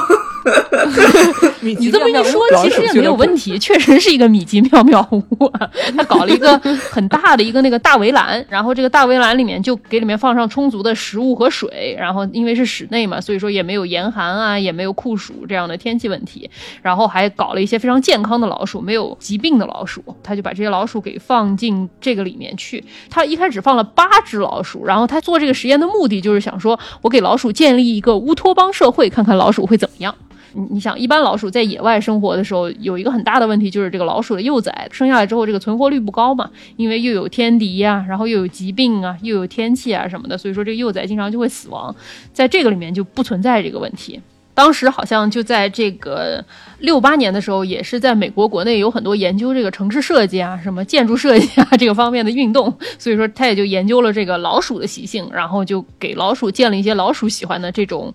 [1.62, 5.24] 你这么一说，其实也没有问题，确实是一个米奇妙妙屋。
[5.96, 6.58] 他搞了一个
[6.92, 16.50] 很大的一个那个大围栏，然后这个大围栏里面就给里面放上充足的食物和水，然后因为是室内嘛，所以说也没有严寒啊，也没有酷暑这样的天气问题。
[16.82, 22.84] 然后还搞了一些非常健康的老鼠，没有疾病的老鼠，他就把这些老鼠给放进这个里面去。
[23.10, 30.14] 他一开始放了八只老鼠，然后他做这个实验的目的就是想说，我给老鼠建立一个乌托邦社会，看看老鼠会怎么样。
[30.54, 41.96] 你想，一般老鼠在野外生活的时候，有一个很大的问题就是这个老鼠的幼崽生下来之后，这个存活率不高嘛，因为又有天敌呀，然后又有疾病啊，又有天气啊什么的，所以说这个幼崽经常就会死亡。
[42.32, 44.22] 在这个里面就不存在这个问题。
[44.56, 46.46] 当时好像就在这个
[46.78, 58.14] 六八年的时候，也是在美国国内有很多研究这个城市设计啊、什么建筑设计啊这个方面的运动，所以说他也就研究了这个老鼠的习性，然后就给老鼠建了一些老鼠喜欢的这种。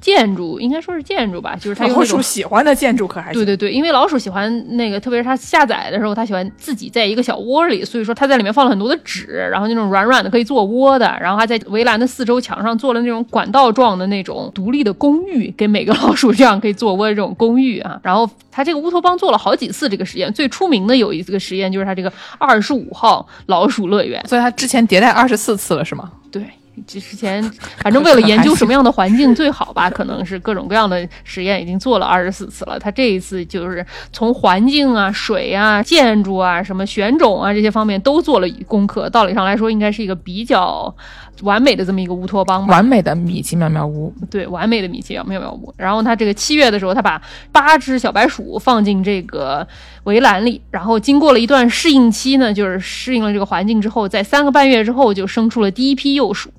[0.00, 18.00] 建筑应该说是建筑吧，就是它老鼠喜欢的建筑可还是对对对，因为老鼠喜欢那个，特别是它下崽的时候，它喜欢自己在一个小窝里，所以说它在里面放了很多的纸，然后那种软软的可以做窝的，然后还在围栏的四周墙上做了那种管道状的那种独立的公寓，给每个老鼠这样可以做窝的这种公寓啊。
[18.02, 26.10] 然后它这个乌托邦做了好几次这个实验，最出名的有一个实验就是它这个二十五号老鼠乐园，所以它之前迭代二十四次了是吗？
[26.30, 26.42] 对。
[26.86, 27.42] 之前，
[27.78, 32.78] 反正为了研究什么样的环境 最好吧，可能是各种各样的实验已经做了二十四次了。
[32.78, 39.10] 他这一次就是从环境啊、水啊、建筑啊、什么选种啊这些方面都做了功课。
[39.10, 40.94] 道理上来说，应该是一个比较
[41.42, 44.12] 完美的这么一个乌托邦，完美的米奇妙妙屋。
[44.30, 45.72] 对，完美的米奇妙妙屋。
[45.76, 47.20] 然后他这个七月的时候，他把
[47.52, 49.66] 八只小白鼠放进这个
[50.04, 56.50] 围栏里，然后经过了一段适应期呢，就是适应了这个环境之后，在三个半月之后就生出了第一批幼鼠。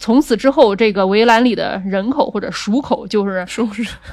[0.00, 3.68] 从此之后，这个围栏里的人口或者鼠口 就是鼠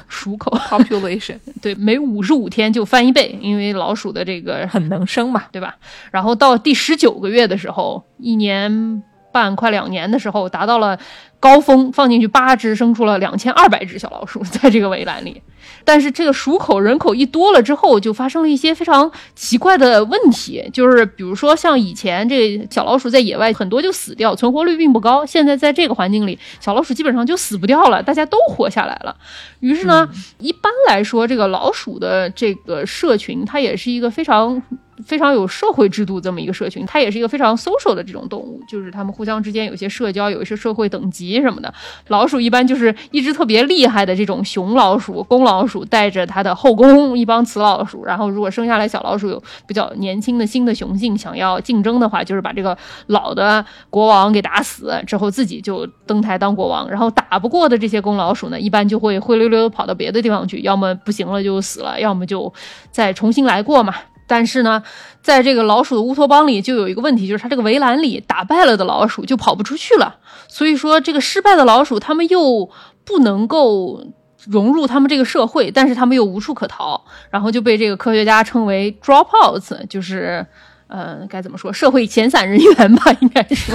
[0.08, 5.76] 鼠口 population，对，每五十五天就翻一倍，因为老鼠的这个很能生嘛，对吧？
[6.10, 9.00] 然后到第十九个月的时候，一年
[9.36, 10.98] 半快两年的时候，达到了
[11.38, 15.42] 高峰，放进去八只，生出了两千二百只小老鼠， 在这个围栏里。
[15.84, 25.26] 但是这个鼠口人口一多了之后，就发生了一些非常奇怪的问题，就是比如说像以前这小老鼠在野外很多就死掉，存活率并不高。
[25.26, 29.14] 现在在这个环境里，小老鼠基本上就死不掉了，大家都活下来了。
[29.60, 34.62] 于是呢，一般来说，这个老鼠的这个社群，它也是一个非常。
[35.04, 41.72] 非常有社会制度这么一个社群，它也是一个非常 social 的这种动物，就是它们互相之间有一些社交，有一些社会等级什么的。
[42.08, 52.76] 老鼠一般就是一只特别厉害的这种雄老鼠，公老鼠带着它的后宫一帮雌老鼠，然后如果生下来小老鼠有比较年轻的新的雄性想要竞争的话，就是把这个
[53.08, 56.88] 老的国王给打死之后，自己就登台当国王。
[56.88, 62.52] 然后打不过的这些公老鼠呢，一般就会灰溜溜的跑到别的地方去，要么不行了就死了，要么就
[62.90, 63.94] 再重新来过嘛。
[64.26, 64.82] 但是呢，
[65.22, 70.16] 在这个老鼠的乌托邦里，就有一个问题，就是它这个围栏里打败了的老鼠就跑不出去了。
[70.48, 72.68] 所以说，这个失败的老鼠，他们又
[73.04, 74.04] 不能够
[74.46, 80.46] 融入他们这个社会，但是他们又无处可逃，然后就被这个科学家称为 dropouts，就是，
[80.88, 83.72] 呃，该怎么说，社会闲散人员吧，应该是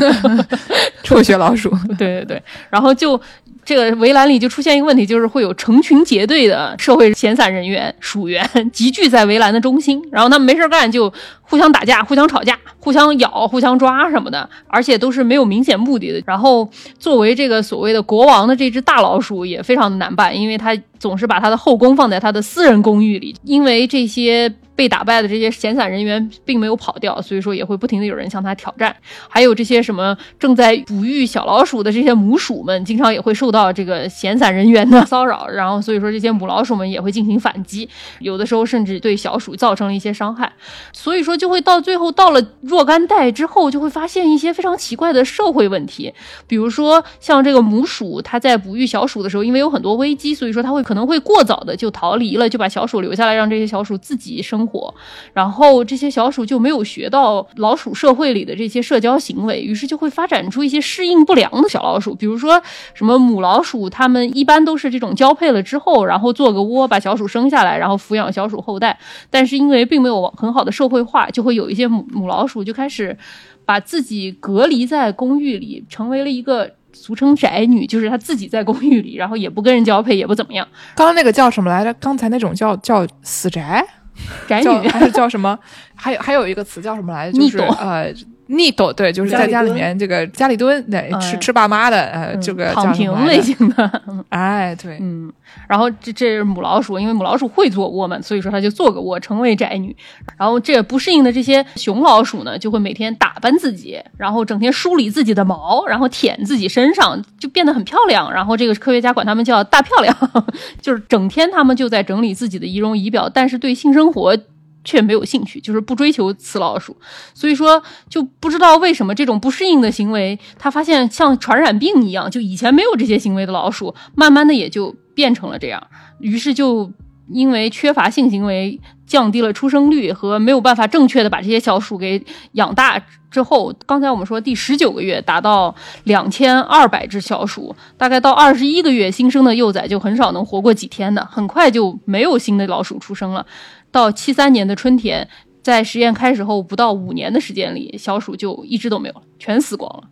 [1.04, 1.70] 辍学老鼠。
[1.98, 3.20] 对对对，然后就。
[3.64, 8.44] 这个围栏里就出现一个问题，就是会有成群结队的社会闲散人员、鼠员
[8.74, 16.20] 集聚在围栏的中心，然后他们没事干就互相打架、互相吵架、互相咬、互相抓什么的，而且都是没有明显目的的。
[16.26, 24.52] 然后作为这个所谓的国王的这只大老鼠也非常的难办，因为他总是把他的后宫放在他的私人公寓里，因为这些。
[24.82, 28.96] 被打败的这些闲散人员并没有跑掉，所以说也会不停的有人向他挑战。
[29.30, 40.52] 还有这些什么正在哺育小老鼠的这些母鼠们，经常也会受到这个闲散人员的骚扰，然后所以说这些母老鼠们也会进行反击，有的时候甚至对小鼠造成了一些伤害。
[40.92, 46.12] 所以说就会到最后到了若干代之后，就会发现一些非常奇怪的社会问题，
[46.48, 54.68] 比如说像这个母鼠，它在哺育小鼠的时候，因为有很多危机，所以说它会可能会过早的就逃离了，就把小鼠留下来，让这些小鼠自己生。
[54.72, 54.94] 火
[55.34, 62.16] 然后这些小鼠就没有学到老鼠社会里的这些社交行为，于是就会发展出一些适应不良的小老鼠。
[62.16, 62.62] 比如说
[62.94, 68.98] 什么母老鼠，它们一般都是这种交配了之后，然后做个窝把小鼠生下来，然后抚养小鼠后代。
[69.30, 73.18] 但是因为并没有很好的社会化，就会有一些母母老鼠就开始
[73.66, 76.72] 把自己隔离在公寓里，成为了一个。
[76.94, 80.68] 俗称宅女，就是她自己在公寓里，然后也不跟人交配，也不怎么样。
[80.94, 81.94] 刚刚那个叫什么来着？
[81.94, 83.82] 刚才那种叫叫死宅，
[84.48, 85.58] 宅女还是叫什么？
[85.96, 87.38] 还有还有一个词叫什么来着？
[87.40, 88.14] 就是呃。
[88.52, 95.32] 逆斗对，就是在家里面这个家里蹲，对，吃吃爸妈的，呃，这个躺平类型的， 哎，对，嗯，
[95.68, 99.96] 然后这这是母老鼠，因为母老鼠会做窝嘛，所以说它就做个窝，成为宅女。
[100.38, 108.32] 然后这不适应的这些雄老鼠呢，就会每天打扮自己，然后整天梳理自己的毛，然后舔自己身上，就变得很漂亮。
[108.32, 110.16] 然后这个科学家管他们叫大漂亮，
[110.82, 114.38] 就是整天他们就在整理自己的仪容仪表，但是对性生活。
[114.84, 116.96] 却没有兴趣，就是不追求雌老鼠，
[117.34, 125.82] 所以说就不知道为什么这种不适应的行为，他发现像传染病一样，就以前没有这些行为的老鼠，慢慢的也就变成了这样。
[126.20, 126.92] 于是就
[127.30, 143.46] 因为缺乏性行为，降低了出生率和没有办法正确的把这些小鼠给养大之后，刚才我们说第十九个月达到两千二百只小鼠，大概到二十一个月新生的幼崽就很少能活过几天的，很快就没有新的老鼠出生了。
[143.92, 145.28] 到七三年的春天，
[145.62, 150.04] 在实验开始后不到五年的时间里，小鼠就一只都没有了，全死光了。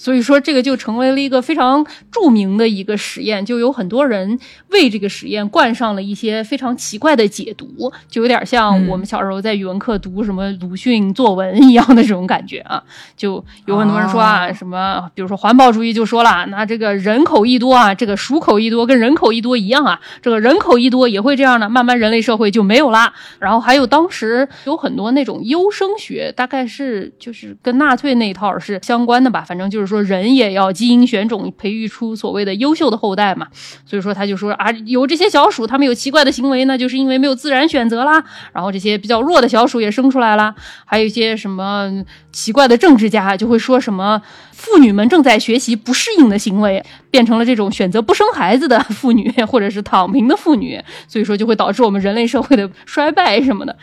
[0.00, 4.38] 所以说，这个就成为了一个非常著名的一个实验，就有很多人
[4.70, 12.82] 为这个实验冠上了一些非常奇怪的解读，就有点像我们小时候在语文课读什么鲁迅作文一样的这种感觉啊。
[13.14, 23.12] 就有很多人说啊，什么，比如说环保主义就说了，那这个人口一多啊，这个鼠口一多跟人口一多一样啊，这个人口一多也会这样的，慢慢人类社会就没有啦。
[23.38, 29.89] 然后还有当时有很多那种优生学，大概是就是跟纳粹那一套是相关的吧，反正就是。
[29.90, 33.46] 说人也要基因选种，培育出所谓的优秀的后代嘛。
[33.84, 38.24] 所以说他就说啊，有这些小鼠，他们有奇怪的行为，那就是因为没有自然选择啦。
[38.52, 40.54] 然后这些比较弱的小鼠也生出来啦。
[40.86, 41.90] 还有一些什么
[42.32, 44.22] 奇怪的政治家就会说什么
[44.52, 50.80] 妇女们正在学习不适应的行为，变成了这种选择不生孩子的妇女， 或者是躺平的妇女。
[51.08, 53.76] 所以说就会导致我们人类社会的衰败什么的。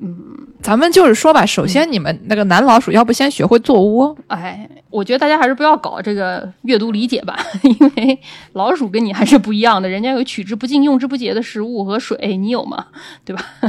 [0.00, 0.16] 嗯，
[0.60, 4.16] 咱们就是说吧，首先你们那个男老鼠要不先学会做窝？
[4.26, 8.16] 哎，我觉得大家还是不要搞这个阅读理解吧， 因为
[8.52, 12.86] 老鼠跟你还是不一样的，人家有取之不尽、用之不竭的食物和水，你有吗？
[13.24, 13.44] 对吧？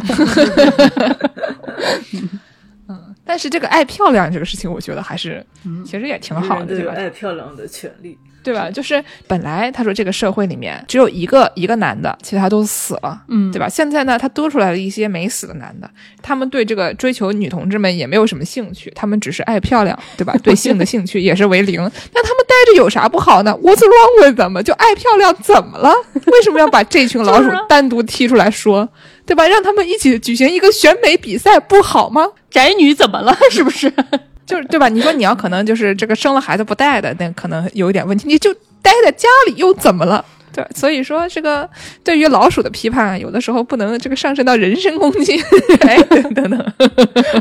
[3.25, 6.93] 嗯，但是这个爱漂亮这个事情，我觉得还是嗯其实也挺好的，对吧？
[6.95, 8.17] 爱漂亮的权利。
[8.45, 8.69] 对吧？
[8.69, 13.67] 就是本来他说这个社会里面只有一个一个男的，其他都死了，嗯，对吧？
[13.67, 15.89] 现在呢，他多出来了一些没死的男的，
[16.21, 20.31] 他们对这个追求女同志们也没有什么兴趣，他们只是爱漂亮，对吧？
[20.43, 21.81] 对性的兴趣也是为零。
[21.81, 24.61] 那他们待着有啥不好呢？What's wrong with them？
[24.61, 25.91] 就爱漂亮怎么了？
[26.13, 28.87] 为什么要把这群老鼠单独踢出来说，
[29.25, 29.47] 对吧？
[29.47, 32.27] 让他们一起举行一个选美比赛不好吗？
[32.49, 33.35] 宅女怎么了？
[33.51, 33.91] 是不是？
[34.45, 34.87] 就是对吧？
[34.89, 38.27] 你说你要可能就是这个生了孩子不带的，那可能有一点问题。
[38.27, 40.23] 你就待在家里又怎么了？
[40.55, 41.69] 对，所以说这个
[42.01, 45.37] 对于老鼠的批判，有的时候不能这个上升到人身攻击，
[45.81, 46.01] 哎，
[46.33, 46.73] 等等。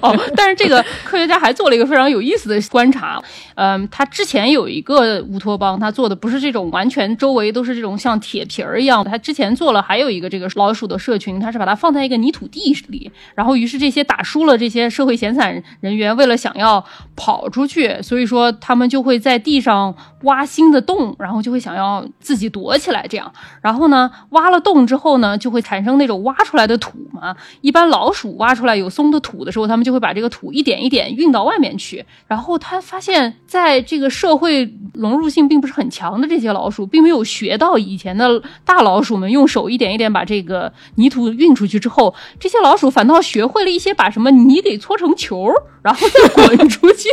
[0.03, 3.23] 哦，但是这个科学家还做了一个非常有意思的观察。
[3.55, 9.05] 嗯，他之前有一个乌托邦，他做的不是这种完全周围都是这种像铁皮儿一样。
[9.05, 23.04] 他之前做了还有一个这个老鼠的社群，他是把它放在一个泥土地里，然后于是这些打输了这些社会闲散人员，为了想要跑出去，所以说他们就会在地上挖新的洞，然后就会想要自己躲起来。
[23.07, 27.35] 这样，然后呢，挖了洞之后呢，就会产生那种挖出来的土嘛。
[27.61, 32.05] 一般老鼠挖出来有松的土的时候，他们就会把这个土一点一点运到外面去。
[32.27, 45.51] 然后他发现，在这个社会融入性并不是很强的这些老鼠，并没有学到以前的大老鼠们用手一点一点把这个泥土运出去之后，这些老鼠反倒学会了一些把什么泥给搓成球，
[45.83, 47.09] 然后再滚出去。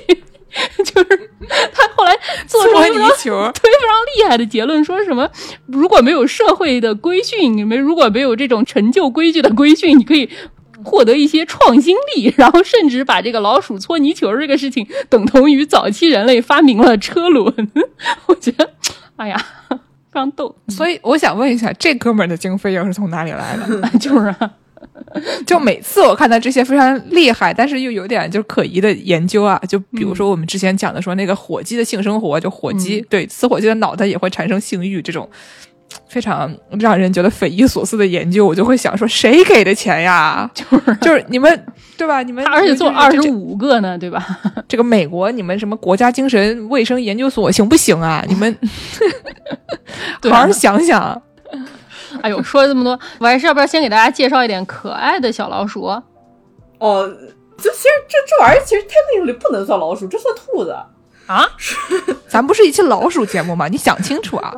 [0.83, 1.31] 就是
[1.73, 5.29] 他后来做出一个球， 对非常厉害的结论，说什么
[5.67, 10.29] 如果没有社会的规训，你们如果没有这种陈旧规矩的规训，你可以
[10.83, 17.53] 获得一些创新力，然后甚至把这个老鼠搓泥球这个事情等同于早期人类发明了车轮。
[18.25, 18.69] 我觉得，
[19.15, 19.37] 哎呀，
[19.69, 19.77] 非
[20.13, 20.55] 常逗。
[20.69, 23.99] 所以我想问一下，这哥们儿的经费又是从哪里来的？
[23.99, 24.51] 就是啊，
[25.45, 35.29] 就每次我看到这些非常厉害，但是又有点就可疑的研究啊，就比如说我们之前讲的说那个火鸡的性生活，就火鸡、对死火鸡的脑袋也会产生性欲这种。
[36.07, 36.49] 非常
[36.79, 40.49] 让人觉得匪夷所思的研究，我就会想说，谁给的钱呀？
[40.55, 41.65] 就是就是你们
[41.97, 42.23] 对吧？
[42.23, 44.25] 你们而且做二十五个呢，对吧？
[44.69, 48.23] 这个美国，你们什么国家精神卫生研究所行不行啊？
[48.29, 48.57] 你们
[50.29, 51.21] 好好想想。
[52.23, 55.83] 哎呦，说了这么多，我还是要不要先给大家介绍一点可爱的小老鼠？
[56.79, 57.07] 哦，
[57.57, 60.75] 就其实这这玩意儿其实 technically 不能算老鼠，这算兔子。
[61.27, 61.47] 啊，
[62.27, 63.67] 咱不是一期老鼠节目吗？
[63.67, 64.53] 你想清楚啊！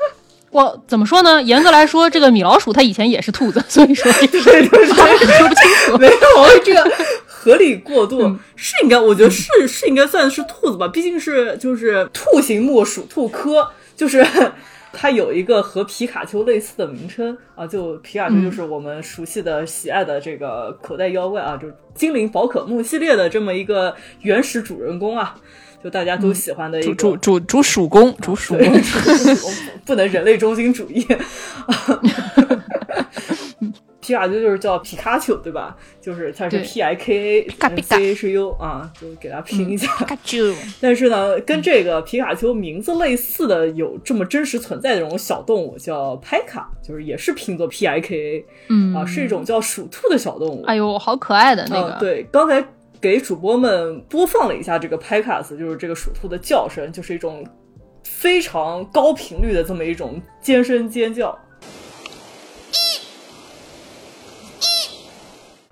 [0.50, 1.42] 我怎么说呢？
[1.42, 5.98] 严格来说，这个米老鼠它以前也是兔子，所以说这个对对对，说不清楚。
[5.98, 6.90] 没有这个
[7.26, 14.26] 合理过渡、是应该，我觉得是是应该算是兔子吧，毕竟是就是兔形目鼠兔科，就是
[14.92, 25.34] 它有一个和皮卡丘类似的名称啊，就皮卡丘就是我们熟悉的、喜爱的这个口袋妖怪啊，就是精灵宝可梦系列的这么一个原始主人公啊，
[25.82, 26.94] 就大家都喜欢的一个。
[26.94, 29.52] 主主主主属公，主属对公，
[29.84, 31.06] 不能人类中心主义。
[34.08, 35.76] 皮卡丘就是叫皮卡丘，对吧？
[36.00, 39.92] 就是它是 P I K A C H U 啊，就给它拼一下。
[40.80, 50.64] 但是呢，跟这个皮卡丘名字类似的有这么真实存在的这种小动物叫拍卡，就是也是拼作 P I K A 嗯啊，是一种叫鼠兔的小动物。
[50.64, 52.66] 哎呦，好可爱的那个，对，刚才
[53.02, 57.46] 给主播们播放了一下这个拍卡斯，就是这个鼠兔的叫声，就是一种
[58.04, 61.38] 非常高频率的这么一种尖声尖叫。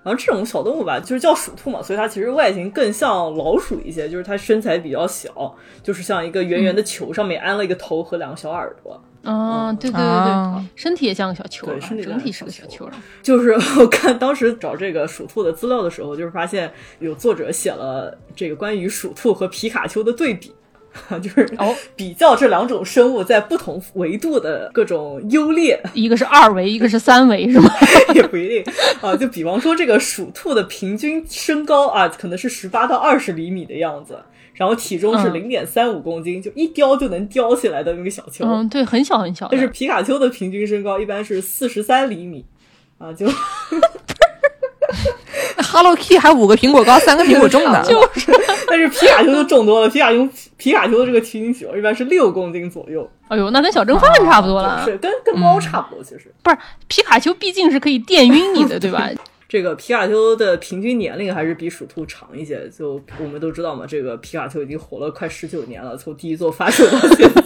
[0.06, 5.52] 然后这种小动物吧，就是叫鼠兔嘛，所以它其实外形更像老鼠一些，就是它身材比较小，
[5.82, 9.02] 就是像一个圆圆的球，上面安了一个头和两个小耳朵。
[9.24, 13.02] 嗯，对对对对，啊身体也像个小球对身体整体是个小球个小球儿。
[13.20, 13.50] 就是
[13.82, 20.54] 我看当时找这个鼠兔的资料的时候，就是发现有作者写了这个关于鼠兔和皮卡丘的对比，
[21.22, 27.70] 就是哦比较这两种生物在不同维度的各种优劣， 一个是二维，一个是三维，是吗？
[28.14, 28.64] 也不一定
[29.00, 29.14] 啊。
[29.16, 34.18] 就比方说这个鼠兔的平均身高啊，可能是十八到二十厘米的样子，
[34.54, 38.44] 然后体重是嗯零点三五公斤，就一叼就能叼起来的那个小球。
[38.46, 39.52] 嗯，对，很小很小的。
[39.52, 42.44] 但是皮卡丘的平均身高一般是四十三厘米，
[42.98, 43.26] 啊，就
[45.76, 47.84] Hello Kitty 还五个苹果高，三个苹果重呢。
[47.84, 48.32] 就是，
[48.66, 49.88] 但是皮卡丘就重多了。
[49.90, 54.82] 皮卡丘皮卡丘的这个体型一般是六公斤左右，哎呦，那跟小蒸饭差不多了。
[54.86, 56.02] 是跟跟猫差不多。
[56.02, 56.56] 其实、不是
[56.88, 59.06] 皮卡丘毕竟是可以电晕你的，对吧？
[59.46, 62.66] 这个皮卡丘的平均年龄还是比鼠兔长一些。
[62.70, 67.42] 就我们都知道嘛，这个皮卡丘已经活了快十九年了，从第一座发售到现在。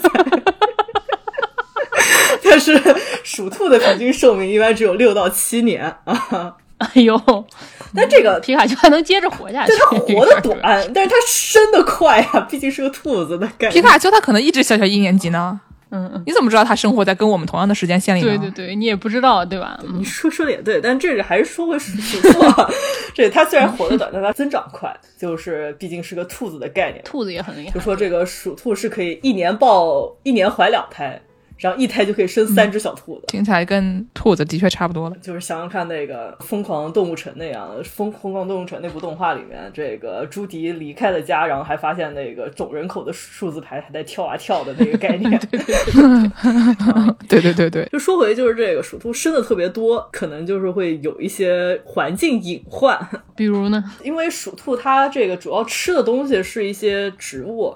[2.44, 2.80] 但是
[3.24, 7.44] 鼠兔的平均寿命一般只有六到七年啊，哎呦，
[7.96, 9.78] 但这个皮卡丘还能接着活下去对。
[9.78, 9.86] 它
[10.20, 10.60] 活得短，
[10.94, 13.72] 但是它生得快啊，毕竟是个兔子的概念。
[13.72, 15.60] 皮卡丘它可能一直小小一年级呢，
[15.90, 18.26] 嗯嗯，你怎么知道它生活在跟我们同样的时间线里呢？
[18.28, 19.78] 对对对，你也不知道，对吧？
[19.82, 22.70] 嗯你说说的也对，但这个还是说回鼠鼠兔啊，
[23.14, 27.02] 这它虽然活得短，但它增长快，就是毕竟是个兔子的概念。
[27.04, 27.80] 兔子也很厉害就。
[27.80, 31.20] 说这个鼠兔是可以一年抱一年怀两胎，
[31.60, 33.24] 然后一胎就可以生三只小兔子。
[33.28, 35.16] 听起来跟兔子的确差不多了。
[35.20, 45.38] 就是想想看，那个《疯狂动物城》那样，《疯疯狂动物城》那部动画里面，这个朱迪离开了家，然后还发现那个总人口的数字牌还在跳啊跳的那个概念。
[47.28, 52.98] 对对对 对，就说回就是这个鼠兔生的特别多，可能就是会有一些环境隐患，
[53.36, 53.84] 比如呢？
[54.02, 57.74] 因为鼠兔它这个主要吃的东西是一些植物，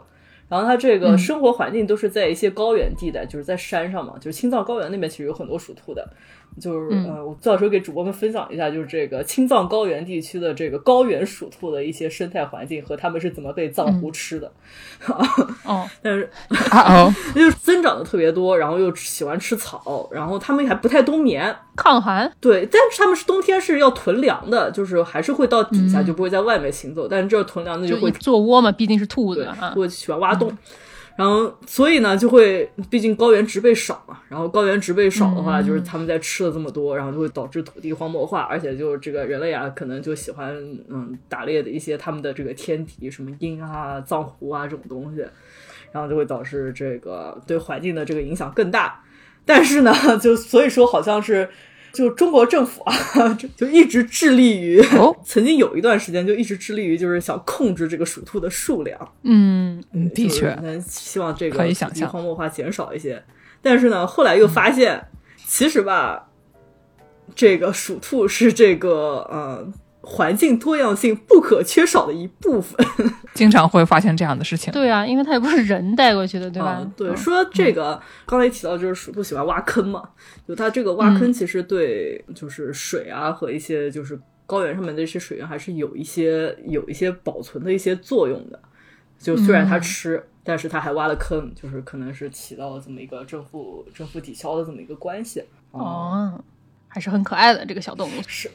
[0.55, 6.09] 然后它这个生活环境都是在一些高原地带，就是在山上嘛，就是青藏高原那边其实有很多属兔的。
[6.61, 14.52] 就是呃，我到时候给主播们分享一下，就是这个青藏高原地区的这个高原鼠兔的一些生态环境和它们是怎么被藏狐吃的。
[15.64, 16.30] 哦，但 是
[17.34, 22.30] 就是增长的特别多，然后又喜欢吃草，然后它们还不太冬眠，抗寒。
[22.40, 27.09] 对，但是他们是冬天是要囤粮的，就是还是会到底下，就不会在外面行走。
[27.09, 29.72] 但是这囤粮的就会一做窝嘛，毕竟是兔子对啊。
[29.74, 30.57] 会喜欢挖洞，
[31.17, 40.53] 然后所以呢就会，毕竟高原植被少嘛，然后高原植被少的话，就是他们在吃了这么多，然后就会导致土地荒漠化，而且就是这个人类啊，可能就喜欢
[40.89, 45.25] 嗯打猎的一些他们的这个天敌，什么鹰啊、藏狐啊这种东西，
[45.93, 49.01] 然后就会导致这个对环境的这个影响更大。
[49.47, 51.49] 但是呢，就所以说好像是
[51.95, 59.12] 就中国政府啊，就就一直致力于，哦 曾经有一段时间就一直致力于，就是想控制这个鼠兔的数量。
[59.22, 63.22] 嗯，嗯，的就是确，希望这个可以想象荒漠化减少一些。
[63.62, 65.07] 但是呢，后来又发现，
[65.47, 66.28] 其实吧，
[67.34, 69.72] 这个鼠兔是这个呃
[70.05, 72.86] 环境多样性不可缺少的一部分，
[73.34, 74.72] 经常会发现这样的事情。
[74.72, 76.68] 对啊，因为它也不是人带过去的，对吧？
[76.68, 80.02] 啊对，说这个刚才也提到，就是鼠兔喜欢挖坑嘛，
[80.46, 88.61] 就它这个挖嗯坑其实对就是水啊和一些就是高原上面的一些水源还是有一些有一些保存的一些作用的。
[89.16, 95.42] 就虽然它吃，但是它还挖了坑，就是可能是起到了这么一个正负正负抵消的这么一个关系。
[95.70, 96.38] 哦，
[96.95, 98.12] 还是很可爱的这个小动物。
[98.28, 98.49] 是，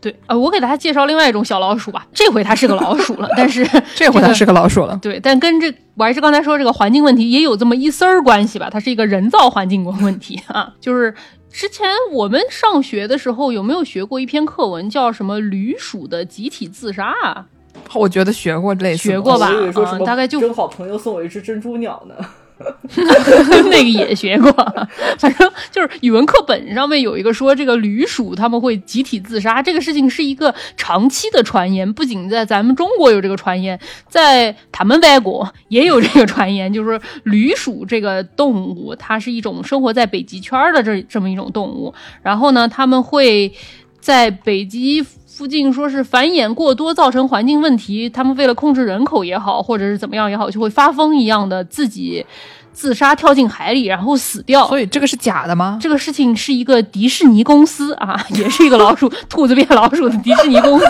[0.00, 2.06] 对，呃，我给大家介绍另外一种小老鼠吧。
[2.14, 4.98] 这回它是个老鼠了， 但是这回它是个老鼠了。
[5.02, 8.70] 对，但跟这我还是刚才说这个环境问题也有这么一丝儿关系吧。
[8.70, 11.14] 它是一个人造环境问题啊，就是。
[11.54, 17.44] 之前我们上学的时候有没有学过一篇课文，叫什么“驴鼠的集体自杀”啊？
[17.92, 22.14] 我觉得学过类似的学过吧我以为说什么嗯大概就正好朋友送我一只珍珠鸟呢。
[23.70, 24.52] 那个也学过，
[25.18, 33.78] 反正就是语文课本上面有一个说这个驴鼠他们会集体自杀，这个事情是一个长期的传言，不仅在咱们中国有这个传言，
[34.08, 41.92] 在他们外国也有这个传言，就是说驴鼠这个动物，它是一种生活在北极圈的这这么一种动物，
[42.22, 43.52] 然后呢，他们会
[44.00, 45.04] 在北极。
[45.34, 52.24] 附近说是繁衍过多造成环境问题，他们为了控制人口也好，或者是怎么样也好，就会发疯一样的自己
[52.72, 54.66] 自杀跳进海里，然后死掉。
[54.68, 55.78] 所以这个是假的吗？
[55.80, 60.86] 这个事情是一个迪士尼公司啊，也是一个老鼠兔子变老鼠的迪士尼公司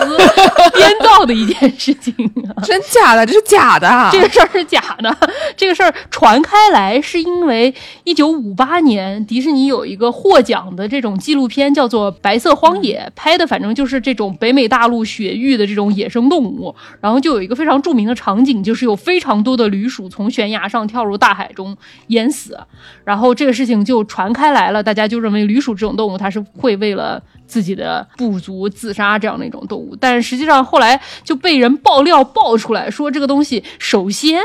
[0.73, 2.13] 编造的一件事情
[2.55, 2.61] 啊。
[2.63, 3.25] 真假的？
[3.25, 4.09] 这是假的啊！
[4.11, 5.15] 这个事儿是假的，
[5.55, 7.73] 这个事儿传开来是因为
[8.03, 21.72] 一九五八年迪士尼有一个获奖的这种纪录片叫做《白色荒野》，拍的反正就是这种北美大陆雪域的这种野生动物，然后就有一个非常著名的场景，就是有非常多的驴鼠从悬崖上跳入大海中
[22.07, 22.59] 淹死，
[23.03, 34.41] 然后这个事情就传开来了，大家就认为旅鼠这种动物它是会为了自己的部族自杀这样的一种动物，但是实际上后来就被人爆料爆出来说这个东西首先。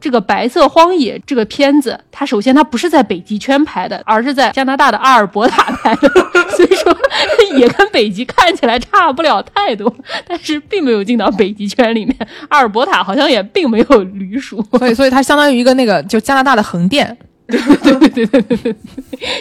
[0.00, 6.08] 这个《白色荒野》这个片子，它首先它不是在北极圈拍的，而是在加拿大的阿尔伯塔拍的，
[6.58, 6.96] 所以说
[7.56, 9.94] 也跟北极看起来差不了太多，
[10.26, 12.16] 但是并没有进到北极圈里面。
[12.48, 17.16] 阿尔伯塔好像也并没有驴鼠，所以，所以它相当于一个那个就加拿大的横店。
[17.46, 18.76] 对对对对对对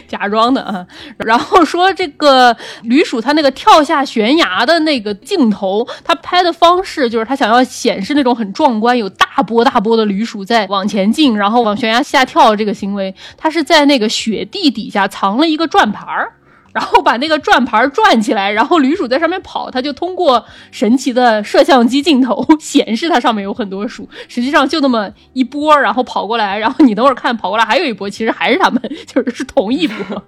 [0.07, 0.85] 假装的啊。
[1.17, 16.31] 然后说这个驴鼠它那个跳下悬崖的那个镜头，它拍的方式就是它想要显示那种很壮观，有大波大波的驴鼠在往前进，然后往悬崖下跳这个行为，它是在那个雪地底下藏了一个转盘儿。
[16.77, 28.79] 然后把那个转盘转起来，然后驴鼠在上面跑，它就通过神奇的摄像机镜头 显示它上面有很多鼠，实际上就那么一波，然后跑过来，然后你等会儿看跑过来还有一波，其实还是他们，
[29.11, 30.21] 就是是同一波。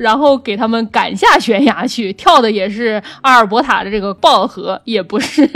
[0.00, 5.46] 然后给他们赶下悬崖去，跳的也是阿尔伯塔的这个暴河，也不是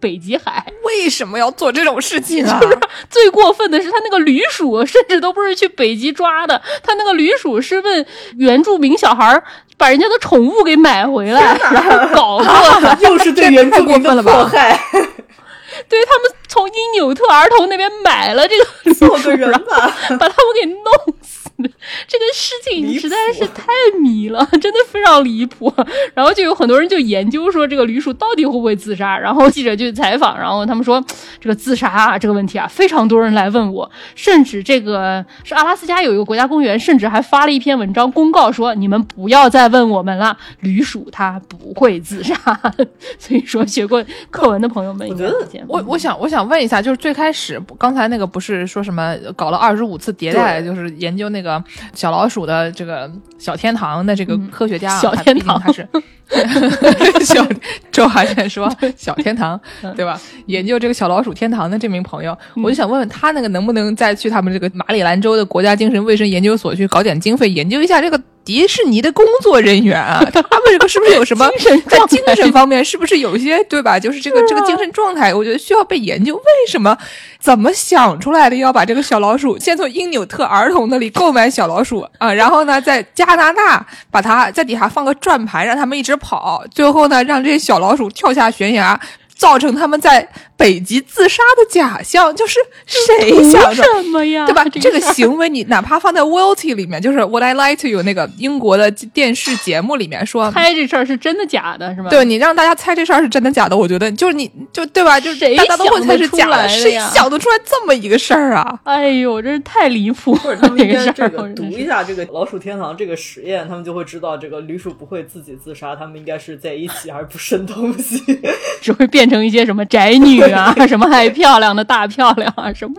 [0.00, 0.64] 北极海。
[0.84, 2.58] 为什么要做这种事情啊？
[3.10, 8.06] 最过分的是，他那个驴鼠甚至都不是去北极抓的，他那个驴鼠是问
[8.38, 9.44] 原住民小孩儿
[9.76, 12.96] 把人家的宠物给买回来，然后搞过的。
[13.02, 14.80] 又是对原住民的迫害，
[15.90, 19.52] 对他们从因纽特儿童那边买了这个驴鼠，做个人。
[19.52, 21.39] 把他们给弄死。
[22.08, 23.66] 这个事情实在是太
[24.00, 25.72] 迷了，真的非常离谱。
[26.14, 31.02] 然后就有很多人就研究说这个驴鼠到底会不会自杀，然后记者就采访，然后他们说
[31.40, 42.34] 这个自杀啊这个问题啊，非常多人来问我，甚至这个是阿拉斯加有一个国家公园，甚至还发了一篇文章公告说你们不要再问我们了，驴鼠它不会自杀。
[43.18, 51.49] 所以说学过课文的朋友们应该我觉得我我想我想问一下，就是最开始刚才那个不是说什么搞了二十五次迭代，就是研究那个
[51.94, 57.46] 小老鼠的这个小天堂的这个科学家啊，他小天堂毕竟他是 小
[57.90, 59.60] 周华健说 小天堂
[59.96, 60.20] 对吧？
[60.46, 68.20] 研究这个小老鼠天堂的这名朋友，我就想问问他那个能不能再去他们这个马里兰州的国家精神卫生研究所去搞点经费，研究一下这个
[68.50, 73.96] 迪士尼的工作人员啊，他们这个是不是有什么精神在精神方面是不是有一些对吧？
[73.96, 76.34] 就是这个这个精神状态，我觉得需要被研究。
[76.34, 76.98] 为什么
[77.38, 89.00] 怎么想出来的要把这个小老鼠先从因纽特儿童那里购买小老鼠啊，然后呢在加拿大把它在底下放个转盘，让他们一直跑，最后呢让这些小老鼠跳下悬崖。
[89.40, 93.74] 造成他们在北极自杀的假象，就是谁想的？
[93.74, 94.44] 什么呀？
[94.44, 94.62] 对吧？
[94.68, 102.10] 这个行为你哪怕放在《Wealthy》里面，就是《What I Like to You》那个英国的电视节目里面说，猜这事儿是真的假的，是吗？
[102.10, 105.18] 对你让大家猜这事儿是真的假的，我觉得就是你就对吧？
[105.18, 108.78] 就是谁大家都会猜是假想得出来的谁想得出来这么一个事儿啊？
[108.84, 118.20] 哎呦，真是太离谱或者了他们应该这个读一下这个老鼠天堂这个实验，他们就会知道这个驴鼠不会自己自杀，他们应该是在一起而不生东西。
[118.82, 122.94] 只会变成一些什么宅女啊，什么爱漂亮的大漂亮啊，什么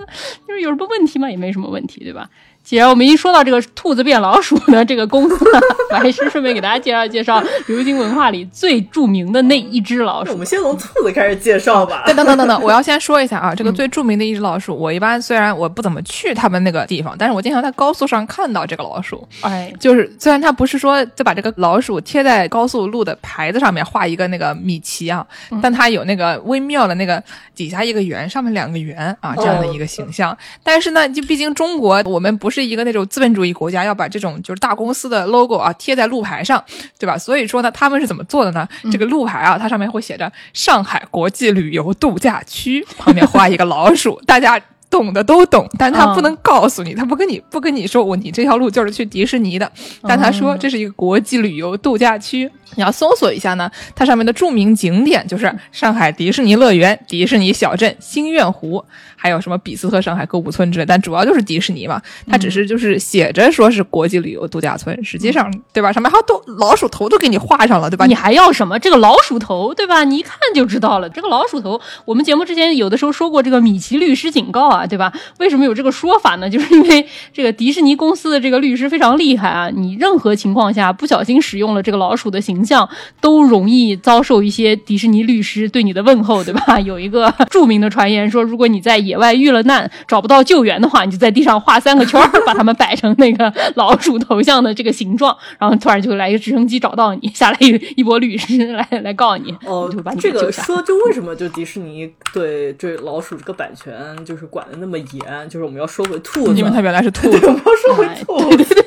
[0.47, 1.29] 就是有什么问题吗？
[1.29, 2.27] 也没什么问题，对吧？
[2.63, 5.59] 既然我们一说到这个兔子变老鼠呢，这个公司呢，
[5.91, 10.31] 我还是顺便给大家介绍介绍流行文化里最著名的那一只老鼠。
[10.31, 12.03] 我们先从兔子开始介绍吧。
[12.05, 19.27] 等等等等等，我要先说一下啊，这嗯个最著名的一只老鼠，我一般虽然我不怎么去他们那个地方，但是我经常在高速上看到这个老鼠。
[19.41, 27.21] 哎，就是虽然它不是说就把这个老鼠贴在高速路的牌子上面画一个那个米奇啊，嗯但它有那个微妙的那个
[27.55, 30.37] 底下一个圆，上面两个圆啊这样的一个形象。
[30.63, 36.63] 但是呢，就毕竟中国我们不是一个那种资本主义国家，要把这种就是大公司的 logo 啊贴在路牌上，
[36.99, 37.17] 对吧？
[37.17, 38.67] 所以说呢，他们是怎么做的呢？
[38.91, 44.61] 这个路牌啊，它上面会写着上海国际旅游度假区，旁边画一个老鼠，大家。
[44.91, 49.71] 懂的都懂，但他不能告诉你，他不跟你 不跟你说我你这条路就是去迪士尼的，
[50.01, 58.83] 但他说这是一个国际旅游度假区，你要搜索一下呢，它上面的著名景点就是上海迪士尼乐园、迪士尼小镇、星愿湖，
[59.21, 65.93] 还有什么比斯特上海购物村之类，但主要就是迪士尼嘛，它只是就是写着说是国际旅游度假村，实际上对吧？
[65.93, 68.07] 上面还都老鼠头都给你画上了，对吧？
[68.07, 68.79] 你还要什么？
[68.79, 70.03] 这个老鼠头，对吧？
[70.03, 71.07] 你一看就知道了。
[71.07, 75.13] 这个老鼠头，我们节目之前有的时候说过，这个米奇律师警告啊，对吧？
[75.37, 76.49] 为什么有这个说法呢？
[76.49, 86.79] 就是因为这个迪士尼公司的这个律师非常厉害啊，你任何情况下不小心使用了这个老鼠的形象，都容易遭受一些迪士尼律师对你的问候，对吧？
[86.81, 100.63] 有一个著名的传言说，如果你在野外遇了难，找不到救援的话，你就在地上画三个圈儿，把它们摆成那个 老鼠头像的这个形状，然后突然就来一个直升机找到你，下来一一波律师来来告你，哦就把，你这个给救下。
[100.63, 103.93] 说就为什么就迪士尼对这老鼠这个版权
[104.23, 105.49] 就是管的那么严？
[105.49, 108.83] 就是我们要收回兔子，因为它原来是兔，子我，们要收回哎兔子，对对对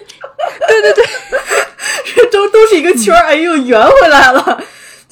[0.69, 1.05] 对对对，
[2.17, 4.63] 这都都是一个圈儿，哎呦，圆回来了。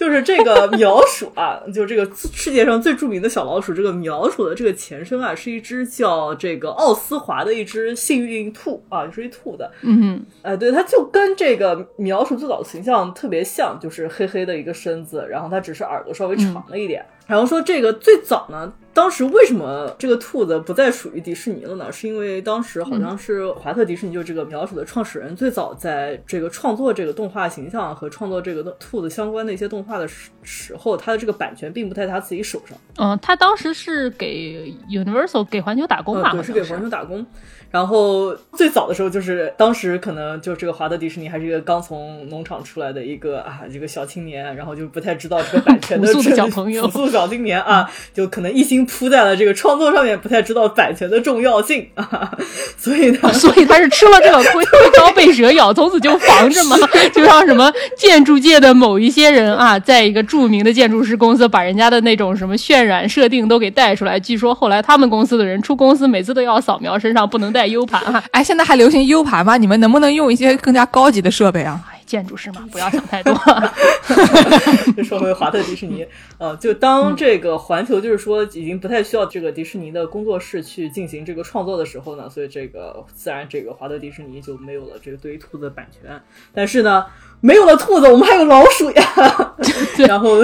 [0.03, 3.73] 就是这个米老鼠啊，就是这个世界上最著名的小老鼠。
[3.73, 9.71] 这个米老鼠的这个前身啊，是一只叫这个奥斯华的一只幸运兔啊，就是一兔子。
[9.83, 17.07] 嗯哎，对，它就跟这个米老鼠最早的形象特别像，就是黑黑的一个身子，然后它只是耳朵稍微长了一点。
[17.27, 21.91] 然后说这个最早呢，当时为什么这个兔子不再属于迪士尼了呢？
[21.91, 32.77] 是因为当时好像是华特迪士尼，就是这个米老鼠的创始人，最早在这个创作这个动画形象和创作这个兔子相关的一些动画的时时候，他的这个版权并不在他自己手上。
[32.99, 36.33] 嗯，他当时是给 Universal 给环球打工吧？
[36.35, 37.25] 嗯，对，是给环球打工。
[37.73, 52.31] 然后最早的时候，就是当时可能就这个华特迪士尼还是一个刚从农场出来的一个啊这个小青年，然后就不太知道这个版权的 朴素的小朋友 朴素小青年啊，就可能一心扑在了这个创作上面，不太知道版权的重要性啊，
[52.77, 56.77] 所以呢，所以他是吃了这个亏，亏遭被蛇咬，从此就防着嘛。
[57.15, 64.21] 就让什么建筑界的某一些人啊，在一个著名的建筑师公司，把人家的那种什么渲染设定都给带出来。
[64.21, 68.25] 据说后来他们公司的人出公司，每次都要扫描身上不能带 U 盘啊。
[68.31, 69.57] 哎，现在还流行 U 盘吗？
[69.57, 71.81] 你们能不能用一些更加高级的设备啊？
[71.91, 73.35] 哎，建筑师嘛，不要想太多。
[74.97, 76.07] 就说回华特迪士尼，
[76.39, 86.21] 呃，就当这个环球就是说已经不太需要这个迪士尼的工作室去进行这个创作的时候呢，所以这个自然这个华特迪士尼就没有了这个对于兔子的版权。
[86.53, 87.05] 但是呢，
[87.41, 89.55] 没有了兔子，我们还有老鼠呀。
[90.09, 90.43] 然后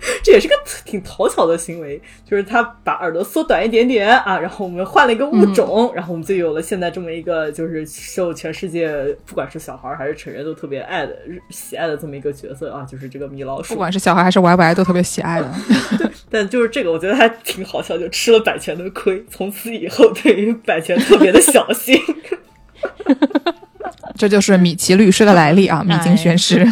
[0.24, 8.90] 这也是个挺讨巧的行为，就是他把耳朵缩短一点点啊，然后我们换了一个物种，然后我们就有了现在这么一个就是受全世界
[9.26, 11.14] 不管是小孩儿还是成人都特别爱的
[11.50, 13.74] 喜爱的这么一个角色啊，就是这个米老鼠。
[13.74, 15.50] 不管是小孩还是 YY 都特别喜爱的。
[16.30, 21.98] 但就是这个，我觉得还挺好笑，就吃了版权的亏，从此以后对于版权特别的小心。
[24.16, 26.66] 这就是米奇律师的来历啊，米津玄师。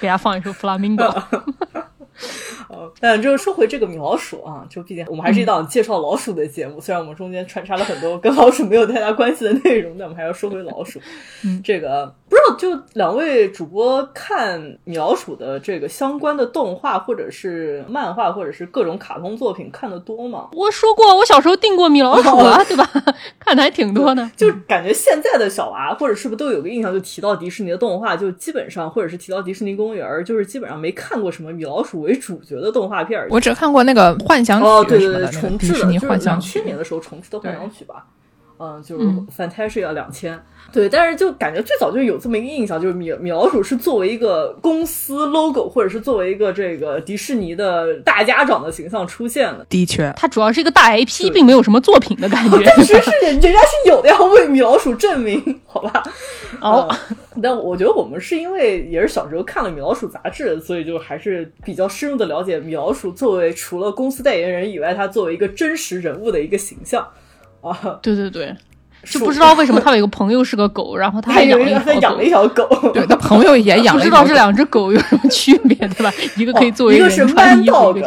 [0.00, 0.96] 给大家放一首《Flamingo》。
[1.30, 1.44] 呃，
[3.02, 11.00] 但就是说回这个米老鼠啊，就毕竟我们还是一档介绍老鼠的节目，虽然我们中间穿插了很多跟老鼠没有太大关系的内容，但我们还要说回老鼠。
[11.64, 20.48] 这个不知道就两位主播看米老鼠的这个相关的动画或者是漫画或者是各种卡通作品看的多吗？
[20.52, 22.88] 我说过，我小时候订过米老鼠啊， 对吧？
[23.38, 24.26] 看的还挺多的。
[24.34, 33.22] 就感觉现在的小娃或者是不是都有个印象，就提到迪士尼的动画，就基本上或者是提到迪士尼公园，就是基本上没看过什么米老鼠为主角的动画片。
[33.28, 38.06] 我只看过那个幻想曲哦，对对对，重置的，就是两千年的时候重置的幻想曲吧。
[38.62, 39.04] 嗯，就是
[39.36, 40.40] Fantasia 两千，
[40.72, 49.66] 对，但是就感觉最早就有这么一个印象，就是米米老鼠是作为一个公司 logo，或者是作为一个这个迪士尼的大家长的形象出现的。
[49.68, 52.62] 的确，它主要是一个大 IP，并没有什么作品的感觉。
[52.64, 56.00] 但是是人家是有的，要为米老鼠证明，好吧？
[56.60, 56.88] 哦，
[57.42, 67.04] 但我觉得我们是因为也是小时候看了米老鼠杂志，所以就还是比较深入的了解米老鼠作为除了公司代言人以外，它作为一个真实人物的一个形象。
[67.62, 68.54] 啊，对对对，
[69.04, 76.12] 就不知道为什么他有一个朋友是个狗，然后他还养了他养了一条狗，对 他朋友也养了，不知道这两只狗有什么区别，对吧？
[76.36, 78.04] 一个可以作为一个是 man dog，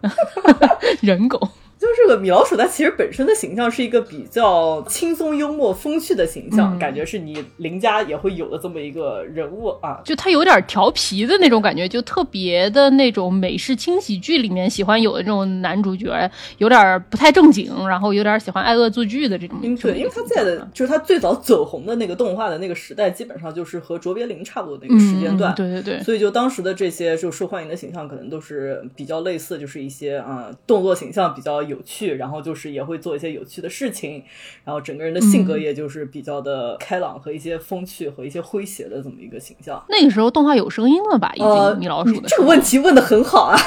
[1.00, 1.48] 人狗。
[1.82, 10.00] 就是这个米老鼠，它其实本身的形象是一个比较轻松、幽默、风趣的形象，感觉是你邻家也会有的这么一个人物啊。
[10.04, 19.58] 就他有点调皮的那种感觉，就特别的那种美式轻喜剧里面喜欢有的这种男主角，有点不太正经，然后有点喜欢爱恶作剧的这种。
[19.60, 25.52] 对，因为他在的就是他最早走红的那个动画的那个时代，基本上就是和卓别林差不多那个时间段。
[25.56, 26.00] 对对对。
[26.04, 31.78] 所以就当时的这些就受欢迎的形象，可能都是比较类似，就是一些啊动作形象比较有。
[31.84, 34.22] 趣，然后就是也会做一些有趣的事情，
[34.64, 39.84] 然后整个人的性格也就是比较的开朗和一些风趣和一些诙谐的这么一个形象。
[39.88, 41.32] 那个时候动画有声音了吧？
[41.34, 43.58] 已经米老鼠的这个问题问的很好啊。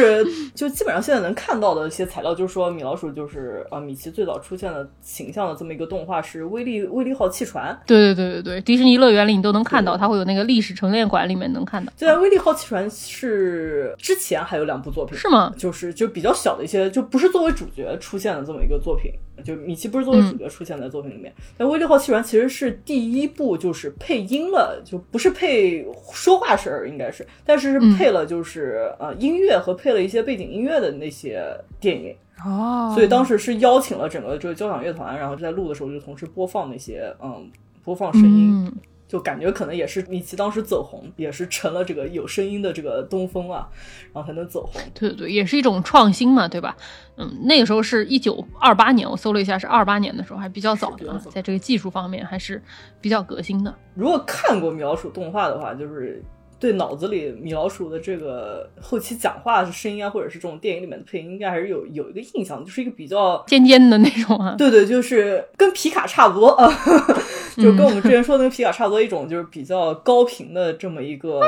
[0.00, 7.78] 嗯，是就基本上现在能看到的一些材料，就是说米老鼠就是啊米奇最早出现的形象的这么一个动画是威力威力号汽船。
[7.86, 11.92] 对对对对对，迪士尼乐园里你都能看到，它会有那个历史陈列馆里面能看到。
[11.96, 15.52] 就在威力号汽船是之前还有两部作品，是吗？
[15.56, 16.64] 就是就比较小的。
[16.64, 19.12] 一些就不是作为主角出现的这么一个作品，
[19.44, 21.30] 就米奇不是作为主角出现在作品里面。
[21.58, 31.44] 但《威力号汽船》其实是第一部，就是配音了，就不是配说话声儿，应该是，但是是配了就是呃音乐和配了一些背景音乐的那些
[31.78, 32.92] 电影哦。
[32.94, 37.50] 所以当时是邀请了整个这个交响乐团，然后在录的时候就同时播放那些嗯
[37.82, 38.72] 播放声音。
[39.06, 43.68] 就感觉可能也是米奇当时走红，也是成了这个有声音的这个东风啊，
[44.12, 44.80] 然后才能走红。
[44.94, 46.74] 对对对，也是一种创新嘛，对吧？
[47.16, 52.60] 嗯，那个时候是一九二八年，我搜了一下，是二八年的时候，还比较早的，在这个技术方面还是
[53.00, 53.72] 比较革新的。
[53.94, 56.20] 如果看过米老鼠动画的话，就是。
[56.64, 64.54] 对脑子里米老鼠的这个后期讲话的声音啊，或者是这种电影里面的配音，应该还是有有一个印象，就是一个比较尖尖的那种啊。
[64.56, 66.72] 对对，就是跟皮卡差不多啊，
[67.58, 71.38] 就跟我们之前说的那个皮卡差不多，一种就是比较高频的这么一个，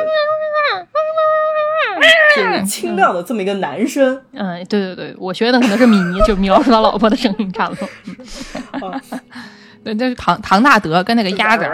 [2.37, 4.21] 就是清亮的这么一个男生。
[4.33, 7.89] 嗯，对对对，我学的可能是米妮，就米老鼠他老婆的声音差不多。
[9.87, 11.64] 对，那是唐唐纳德跟那个鸭子，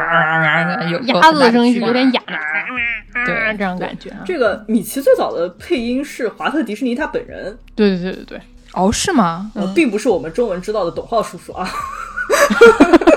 [0.91, 2.21] 有鸭子的声音是有点哑，
[3.25, 4.11] 对，这种感觉。
[4.27, 7.57] 这个米奇最早的配音是华特迪士尼他本人。
[7.75, 8.41] 对对对对对。
[8.75, 9.51] 哦，是吗？
[9.75, 11.67] 并不是我们中文知道的董浩叔叔啊。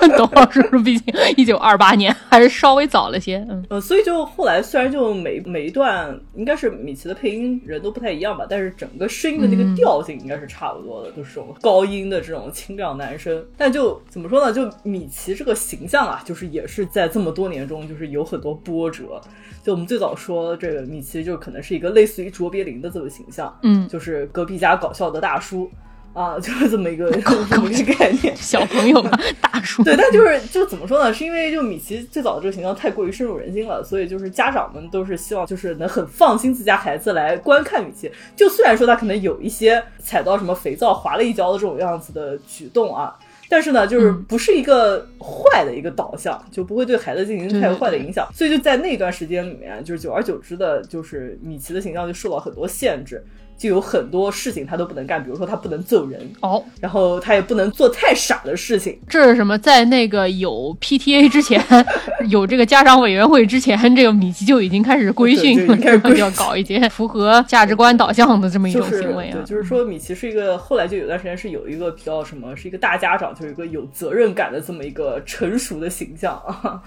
[0.10, 3.46] 董浩叔叔毕竟一九二八年，还是稍微早了些。
[3.50, 13.44] 嗯，呃，所以就后来虽然就每每一段应该是米奇的配音人都不太一样吧，但是整个声音的那个调性应该是差不多的，就是这种高音的这种清亮男声。
[13.58, 14.54] 但就怎么说呢？
[14.54, 19.22] 就米奇这个形象啊，就是也是在这么多年中，就是有很多波折。
[19.64, 25.70] 就我们最早说这个米奇，就可能是一个类似于卓别林的这个形象，嗯，就是隔壁家搞笑的大叔。
[26.16, 27.12] 啊， 就是这么一个
[27.52, 29.12] 这么一个概念，小朋友嘛，
[29.42, 29.84] 大叔。
[29.84, 31.14] 对，但就是就怎么说呢？
[31.14, 38.10] 是因为就米奇最早的这个形象太过于深入人心了，所以就是家长们都是希望就是能很放心自家孩子来观看米奇。
[38.34, 43.14] 就虽然说他可能有一些踩到什么肥皂滑了一跤的这种样子的举动啊，
[43.50, 48.26] 但是呢，就是不是一个坏的一个导向，就不会对孩子进行太坏的影响。
[48.34, 53.22] 所以就在那段时间里面，就是久而久之的，就是米奇的形象就受到很多限制。
[53.58, 59.00] 就有很多事情他都不能干，比如说他不能揍人哦，然后他也不能做太傻的事情。
[59.08, 59.58] 这是什么？
[59.60, 61.64] 在那个有 PTA 之前，
[62.30, 69.40] 有这个家长委员会之前，这个米奇就已经开始规训，开始 要搞一些符合价值观导向的这么一种行为啊。
[69.46, 76.82] 就是说，米奇是一个后来就有段时间是有一个比较什么，是一个大家长，就是一个有责任感的这么一个成熟的形象啊。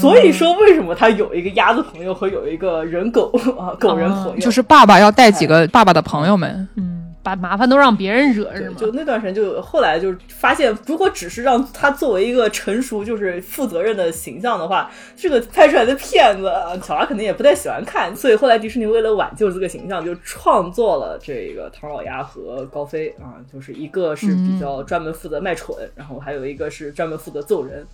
[0.00, 4.38] 所以说，为什么他有一个鸭子朋友和有一个人狗 啊狗人朋友？
[4.38, 6.68] 就是爸爸要带几个爸爸的朋友们。
[6.76, 8.76] 嗯，把麻烦都让别人惹，是吗？
[8.78, 16.52] 就那段时间，就后来就发现，如果只是让他作为一个成熟、就是负责任的形象的话，这个拍出来的片子，
[16.82, 18.14] 小孩肯定也不太喜欢看。
[18.14, 27.86] 所以后来迪士尼为了挽救这个形象，就创作了这个唐老鸭和高飞啊，就是一个是比较专门负责卖蠢，然后还有一个是专门负责揍人。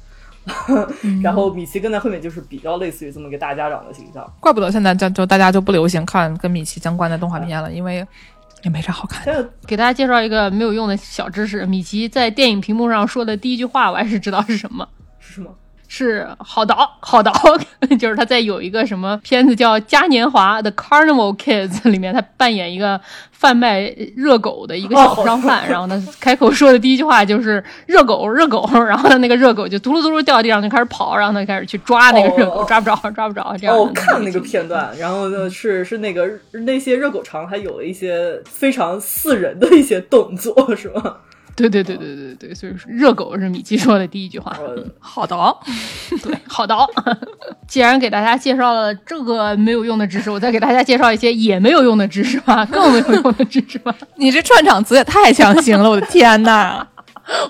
[1.22, 8.06] 然后米奇跟在后面就是比较类似于这么一个大家长的形象，怪不得现在就就大家就不流行看跟米奇相关的动画片了，因为
[8.62, 9.48] 也没啥好看的。
[9.66, 14.88] 给大家介绍一个没有用的小知识：米奇在电影屏幕上说的第一句话，我还是知道是什么？
[15.18, 15.50] 是什么？
[15.92, 17.32] 是好导，好导，
[17.98, 22.98] 就是他在有一个什么片子叫《嘉年华》的 Carnival Kids 里面，他扮演一个
[23.32, 33.76] 贩卖热狗的一个小商贩，然后呢，开口说的第一句话就是热狗，热狗，然后呢，那个热狗就嘟噜嘟噜掉地上，就开始跑，然后他开始去抓那个热狗，抓不着，抓不着，这样。
[33.76, 41.16] 哦，看那个片段，然后呢，是是那个那些热狗肠还有了一些非常似人的一些动作，是吗？
[41.56, 44.56] 对对对对对对，所以说热狗是米奇说的第一句话。
[44.98, 45.36] 好的，
[46.22, 46.76] 对，好的。
[47.68, 53.94] 既然给大家介绍了这个没有用的知识，我再给大家介绍一些也没有用的知识吧，更没有用的知识吧。
[54.16, 56.86] 你这串场词也太强行了，我的天呐！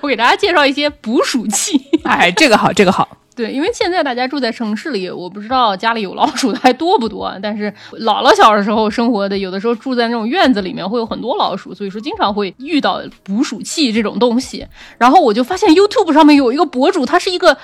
[0.03, 1.81] 我给大家介绍一些捕鼠器。
[2.05, 3.09] 哎，这个好，这个好。
[3.41, 7.35] 对，因为现在大家住在城市里，我不知道家里有老鼠的还多不多。
[7.43, 14.67] 但是姥姥小的时候生活的，有的时候住在那种院子里面，会有很多老鼠，所以说经常会遇到捕鼠器这种东西。
[14.99, 17.57] 然后我就发现 YouTube 上面有一个博主，他是一个。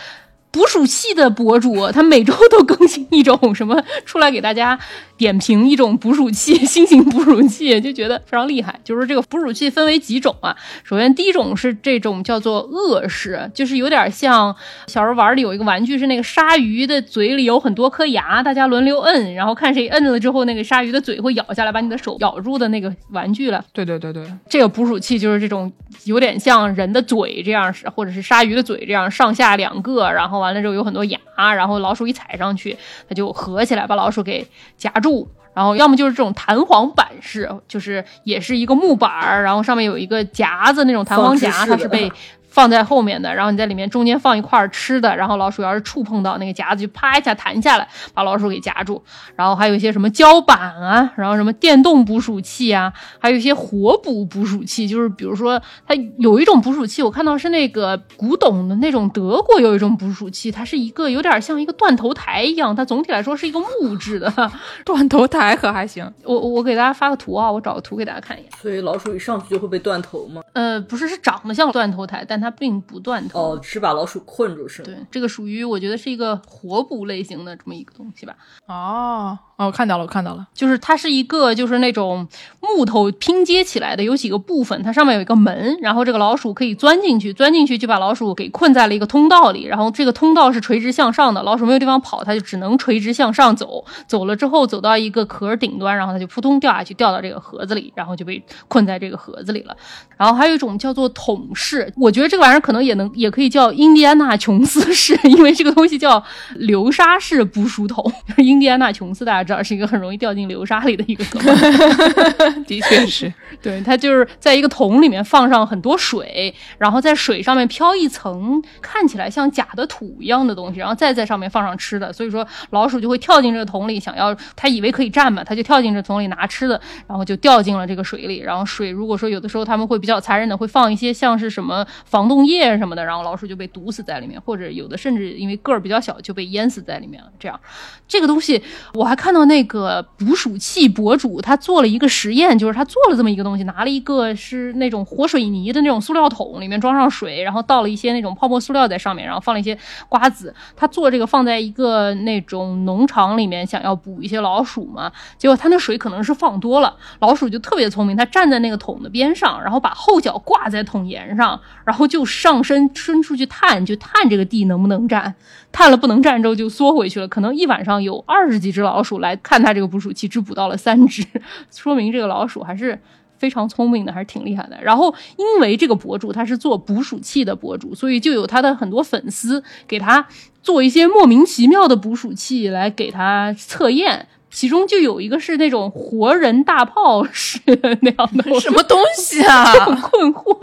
[0.52, 4.78] 捕鼠器的博主，他每周都更新一种什么出来给大家
[5.16, 8.78] 点评一种捕鼠器， 新型捕鼠器，就觉得非常厉害。
[8.84, 10.56] 就是这个捕鼠器分为几种啊？
[10.84, 14.54] 首先第一种是这种叫做鳄式，就是有点像
[14.86, 23.64] 小时候玩的有一个玩具是那个鲨鱼的嘴里有很多颗牙，大家轮流摁，然后看谁摁了之后那个鲨鱼的嘴会咬下来把你的手咬住的那个玩具了。
[23.72, 25.70] 对对对对，这个捕鼠器就是这种
[26.04, 30.36] 有点像人的嘴这样，或者是鲨鱼的嘴这样上下两个，然后。
[30.46, 31.18] 完了之后有很多牙，
[31.54, 32.76] 然后老鼠一踩上去，
[33.08, 34.46] 它就合起来把老鼠给
[34.76, 35.05] 夹住。
[35.54, 42.12] 然后要么就是这种弹簧板式，就是也是一个木板儿，然后上面有一个夹子那种弹簧夹，它是被。
[42.56, 49.04] 放在后面的，然后你在里面中间放一块吃的，然后老鼠要是触碰到那个夹子，就啪一下弹下来，把老鼠给夹住。
[49.34, 64.32] 然后还有一些什么胶板啊，然后什么电动捕鼠器啊，还有一些活捕捕鼠器，就是比如说它有一种捕鼠器，我看到是那个古董的那种德国有一种捕鼠器，它是一个有点像一个断头台一样，它总体来说是一个木质的
[64.82, 66.10] 断头台，可还行。
[66.22, 68.50] 我我给大家发个图啊，我找个图给大家看一眼。
[68.62, 70.40] 所以老鼠一上去就会被断头吗？
[70.54, 72.45] 呃，不是，是长得像断头台，但它。
[72.46, 74.86] 它并不断头哦，是把老鼠困住是吗？
[74.86, 78.36] 对，这个属于我觉得是一个活捕类型的这么一个东西吧。
[78.66, 79.36] 哦。
[79.56, 82.28] 哦，看到了，我看到了，就是它是一个，就是那种
[82.60, 99.74] 木头拼接起来的，有几个部分，它上面有一个门，然后这个老鼠可以钻进去，钻进去就把老鼠给困在了一个通道里，然后这个通道是垂直向上的，老鼠没有地方跑，它就只能垂直向上走，走了之后走到一个壳顶端，然后它就扑通掉下去，掉到这个盒子里，然后就被困在这个盒子里了。
[100.18, 106.22] 然后还有一种叫做桶式，我觉得这个玩意儿可能也能，也可以叫印第安纳琼斯式，因为这个东西叫
[106.56, 109.45] 流沙式捕鼠桶，印第安纳琼斯大家。
[109.46, 113.32] 知道是一个很容易掉进流沙里的一个哥们，的确是，
[113.62, 137.30] 对它就是在一个桶里面放上很多水，然后在水上面飘一层看起来像假的土一样的东西，然后再在上面放上吃的，所以说老鼠就会跳进这个桶里，想要它以为可以站嘛，它就跳进这桶里拿吃的，然后就掉进了这个水里，然后水如果说有的时候他们会比较残忍的会放一些像是什么防冻液什么的，然后老鼠就被毒死在里面，或者有的甚至因为个儿比较小就被淹死在里面了。
[137.38, 137.60] 这样，
[138.08, 138.62] 这个东西
[138.94, 139.46] 我还看到。
[139.46, 149.78] 那个捕鼠器博主，他做了一个实验，就是他做了这么一个东西，拿了一个是那种活水泥的那种塑料桶，里面装上水，然后倒了一些那种泡沫塑料在上面，然后放了一些
[150.08, 150.52] 瓜子。
[150.74, 155.12] 他做这个放在一个那种农场里面，想要捕一些老鼠嘛。
[155.38, 165.32] 结果他那水可能是放多了，老鼠就特别聪明，他站在那个桶的边上，然后把后脚挂在桶沿上，然后就上身伸出去探，就探这个地能不能站。
[165.76, 171.22] 探了不能站之后就缩回去了，可能一晚上有二十几只老鼠来看他这个捕鼠器，只捕到了三只，
[171.70, 172.98] 说明这个老鼠还是
[173.36, 174.78] 非常聪明的，还是挺厉害的。
[174.82, 180.26] 然后因为这个博主他是做捕鼠器的博主，所以就有他的很多粉丝给他
[180.62, 184.28] 做一些莫名其妙的捕鼠器来给他测验。
[184.48, 189.64] 其中就有一个是那种活人大炮式那样的，什么东西啊？
[189.84, 190.56] 很困惑。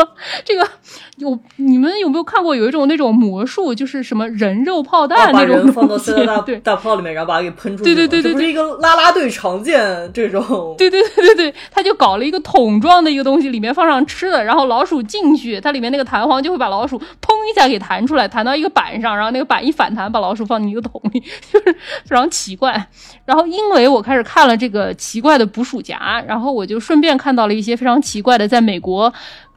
[0.44, 0.68] 这个
[1.24, 5.98] 有你们有没有看过有一种那种魔术，就是什么人肉炮啊弹那种把人放到
[6.42, 6.58] 对。
[6.58, 8.08] 大炮里面，然后把它给喷出去对。
[8.08, 10.76] 对对对对不是一个拉拉队常见这种。
[10.78, 21.20] 对对对对对，他就搞了一个桶状的一个东西，里面放上吃的，然后老鼠进去，它里面那个弹簧就会把老鼠砰一下给弹出来，弹到一个板上，然后那个板一反弹，把老鼠放进一个桶里，
[21.52, 21.74] 就是
[22.06, 22.88] 非常奇怪。
[23.26, 29.14] 然后因为我开始看了这个奇怪的捕鼠夹，然后我就顺便看到了一些非常奇怪的，在美国。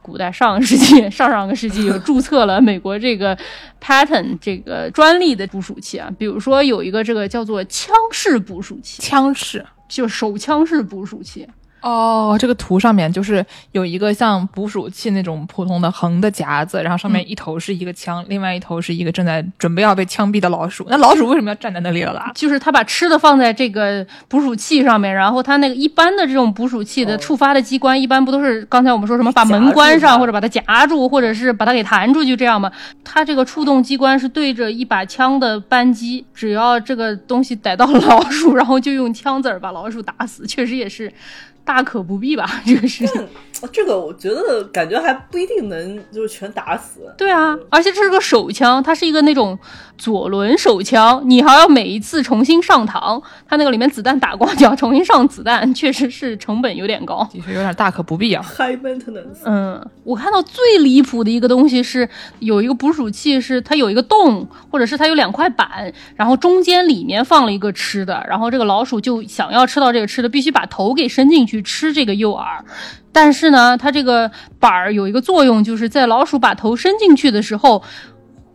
[0.07, 3.37] 古代上个世纪、 上上个世纪有注册了美国这个
[3.79, 9.63] patent 这个专利的捕鼠器啊，比如说有一个这个叫做枪式捕鼠器，枪式。
[9.89, 11.47] 就手枪式捕鼠器。
[11.81, 20.85] 哦，这个图上面就是有一个像捕鼠器那种普通的横的夹子，然后上面一头是一个枪，另外一头是一个正在准备要被枪毙的老鼠。
[20.89, 22.31] 那老鼠为什么要站在那里了啦？
[22.35, 32.71] 就是他把吃的放在这个捕鼠器上面，然后他那个一般的这种捕鼠器的触发的机关，一般不都是刚才我们说什么把门关上，或者把它夹住，或者是把它给弹出去这样吗？
[33.03, 41.11] 它这个触动机关是对着一把枪的扳机，只要这个东西逮到老鼠，然后就用枪子儿把老鼠打死，确实也是
[41.67, 42.49] 大可不必吧？
[42.65, 43.27] 这个事情。
[43.71, 47.01] 这个我觉得感觉还不一定能就是全打死。
[47.17, 49.57] 对啊，而且这是个手枪，它是一个那种
[49.97, 57.27] 左轮手枪，你还要每一次重新上膛，它那个里面子弹打光，你要重新上子弹，确实是成本有点高。
[57.31, 58.43] 的确有点大可不必啊。
[58.43, 62.07] High maintenance，嗯，我看到最离谱的一个东西是
[62.39, 72.45] 有一个捕鼠器，是它有一个洞，或者是它有两块板，然后中间里面放了一个吃的，然后这个老鼠就想要吃到这个吃的，必须把头给伸进去吃这个诱饵。
[73.19, 77.81] 但是呢，它这个板儿有一个作用，就是在老鼠把头伸进去的时候，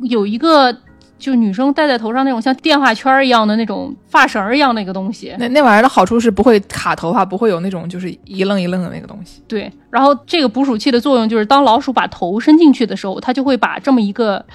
[0.03, 0.73] 有一个
[1.19, 5.35] 就女生戴在头上那种像电话圈一样的那种发绳一样的一个东西。
[5.37, 9.43] 那那玩意儿的好处是不会卡头发，不会有那种就是一愣一愣的那个东西。
[9.49, 14.47] 对，然后这个捕鼠器的作用就是，当老鼠把头伸进去的时候，它就会把这么一个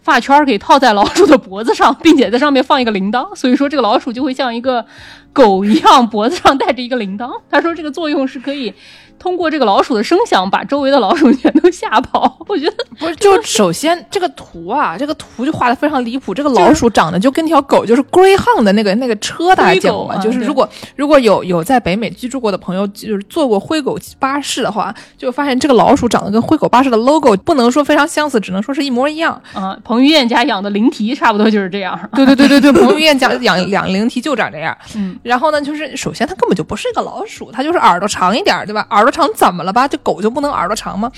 [0.00, 4.86] 发圈给套在老鼠的脖子上，并且在上面放一个铃铛，所以说这个老鼠就会像一个
[5.32, 7.28] 狗一样，脖子上带着一个铃铛。
[7.50, 8.72] 他说这个作用是可以
[9.18, 12.38] 通过这个老鼠的声响把周围的老鼠全都吓跑。
[12.48, 16.32] 我觉得不是，就首先这个图啊，这个图就画的非常离谱。
[16.34, 20.16] 这个老鼠长得就跟条狗，就是 Greyhound 的那个那个车，大家见过吗？
[20.18, 29.40] 就是如果如果有有在北美居住过的朋友，就是坐过灰狗巴士的话，就发现这个老鼠长得跟灰狗巴士的 logo 不能说非常相似，只能说是一模一样。
[29.52, 31.98] 啊、彭于晏家养的灵缇差不多就是这样。
[32.14, 34.76] 对对对对对， 彭于晏家养养灵缇就长这样。
[34.94, 38.86] 嗯，然后呢，就是首先它根本就不是一个老鼠，它就是耳朵长一点儿，对吧？
[38.90, 39.88] 耳朵长怎么了吧？
[39.88, 41.10] 这狗就不能耳朵长吗？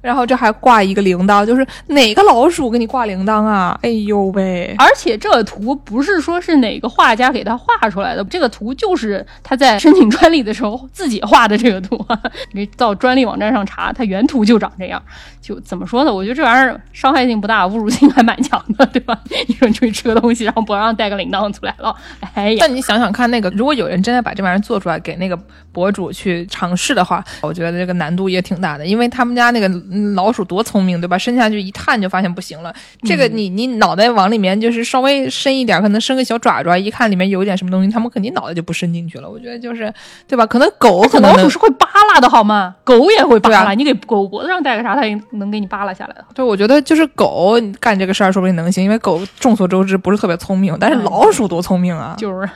[0.00, 3.78] 然后这还挂一个铃铛，就是哪个老鼠给你挂铃铛啊？
[3.80, 4.74] 哎呦喂！
[4.78, 11.98] 而且这个图不是说是哪个画家给他画出来的，这个图就是他在申请专利的时候自己画的这个图。
[12.52, 15.02] 你到专利网站上查，它原图就长这样。
[15.40, 16.12] 就怎么说呢？
[16.12, 19.18] 我觉得这玩意儿伤害性不大，侮辱性还蛮强的，对吧？
[19.48, 21.94] 你说你出去吃个东西，然后脖上带个铃铛出来了，
[22.34, 25.38] 哎呀，但你想想看，那个如果有人真的把这玩意儿做出来给那个
[25.74, 31.18] 博主去尝试的话，我觉得这个难度也挺大的，因为他们家那个嗯老鼠多聪明，对吧？
[31.18, 32.72] 伸下去一探就发现不行了。
[33.02, 39.28] 这个你你脑袋往里面就是稍微伸一点，可能伸个小爪爪，一看里面有一点什么东西，他们肯定脑袋就不伸进去了。
[39.28, 39.92] 我觉得就是
[40.28, 40.46] 对吧？
[40.46, 42.76] 可能狗可能能老鼠是会扒拉的好吗？
[42.84, 46.24] 狗也会扒拉，啊你给狗脖子上戴个啥，它也能给你扒拉下来的。
[46.34, 52.14] 对，我觉得就是狗干这个事儿说不定能行，因为狗众所周知不是特别聪明，但是嗯老鼠多聪明啊！
[52.18, 52.48] 就是，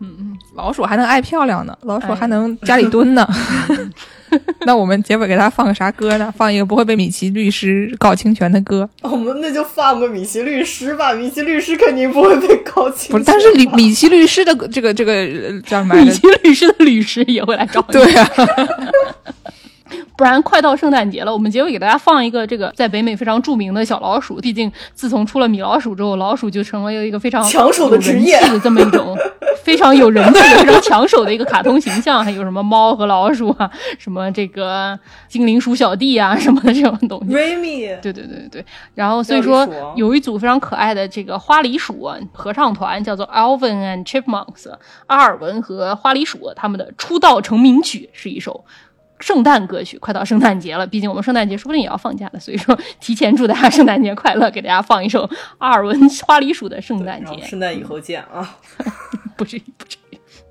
[0.00, 3.28] 嗯嗯老鼠还能爱漂亮呢，老鼠还能家里蹲呢。
[4.64, 6.32] 那我们结尾给他放个啥歌呢？
[6.36, 8.88] 放一个不会被米奇律师告侵权的歌。
[9.02, 13.12] 我们那就放个米奇律师吧，米奇律师肯定不会被告侵权。
[13.12, 15.26] 不是，但是米米奇律师的这个这个
[15.62, 16.20] 叫什么米奇？
[16.44, 17.92] 律师的律师也会来找你。
[17.92, 18.30] 对啊，
[20.16, 24.36] 不然快到圣诞节了，我们结尾给大家放一个这个在北美非常著名的小老鼠。
[24.36, 29.16] 毕竟自从出了米老鼠之后，老鼠就成为了一个非常抢手的职业的这么一种
[29.64, 32.24] 非常有人气、非常抢手的一个卡通形象。
[32.24, 37.32] 还有什么猫和老鼠啊，什么这个精灵鼠小弟啊什么的这种东西。
[38.02, 38.64] 对对对对对，
[38.94, 44.70] 然后所以说有一组非常可爱的这个花梨鼠啊合唱团，叫做 Alvin and Chipmunks，
[45.06, 48.64] 阿尔文和花梨鼠他们的出道成名曲是一首。
[49.20, 58.56] 圣诞歌曲，快到圣诞节了，毕竟我们圣诞节说不定也要放假的，所以说提前祝大家圣诞节快乐，给大家放一首阿尔文花梨鼠的圣诞节，圣诞以后见啊！
[59.36, 59.99] 不至于不至于。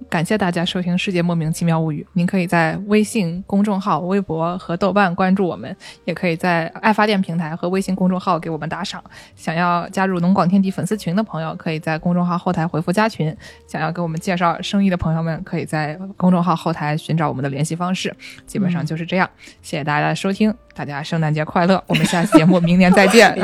[0.09, 2.01] 感谢大家收听《世界莫名其妙物语》。
[2.13, 9.03] 您可以在微信公众号、微博和豆瓣关注我们，也可以在爱发电平台和微信公众号给我们打赏。
[9.35, 13.35] 想要加入农广天地粉丝群的朋友，可以在公众号后台回复“加群”。
[13.67, 18.11] 想要给我们介绍生意的朋友们，可以在公众号后台寻找我们的联系方式。
[18.47, 19.29] 基本上就是这样。
[19.61, 21.83] 谢谢大家的收听，大家圣诞节快乐！
[21.87, 23.37] 我们下期节目明年再见。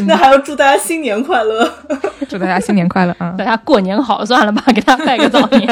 [0.00, 1.72] 那还要祝大家新年快乐，
[2.28, 3.32] 祝大家新年快乐啊！
[3.38, 5.64] 大家过年好，算了吧，给他拜个早年。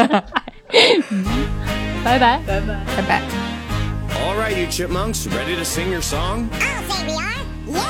[2.04, 3.20] 拜拜，拜拜，拜拜。
[4.22, 6.48] All right, you chipmunks, ready to sing your song?
[6.52, 7.42] I'll say we are.
[7.66, 7.82] Yeah.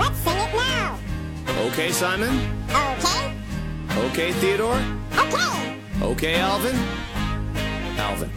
[0.00, 0.96] Let's sing it now.
[1.66, 2.40] Okay, Simon?
[2.70, 3.34] Okay.
[4.08, 4.80] Okay, Theodore?
[5.14, 5.76] Okay.
[6.00, 6.74] Okay, Alvin?
[7.98, 8.30] Alvin.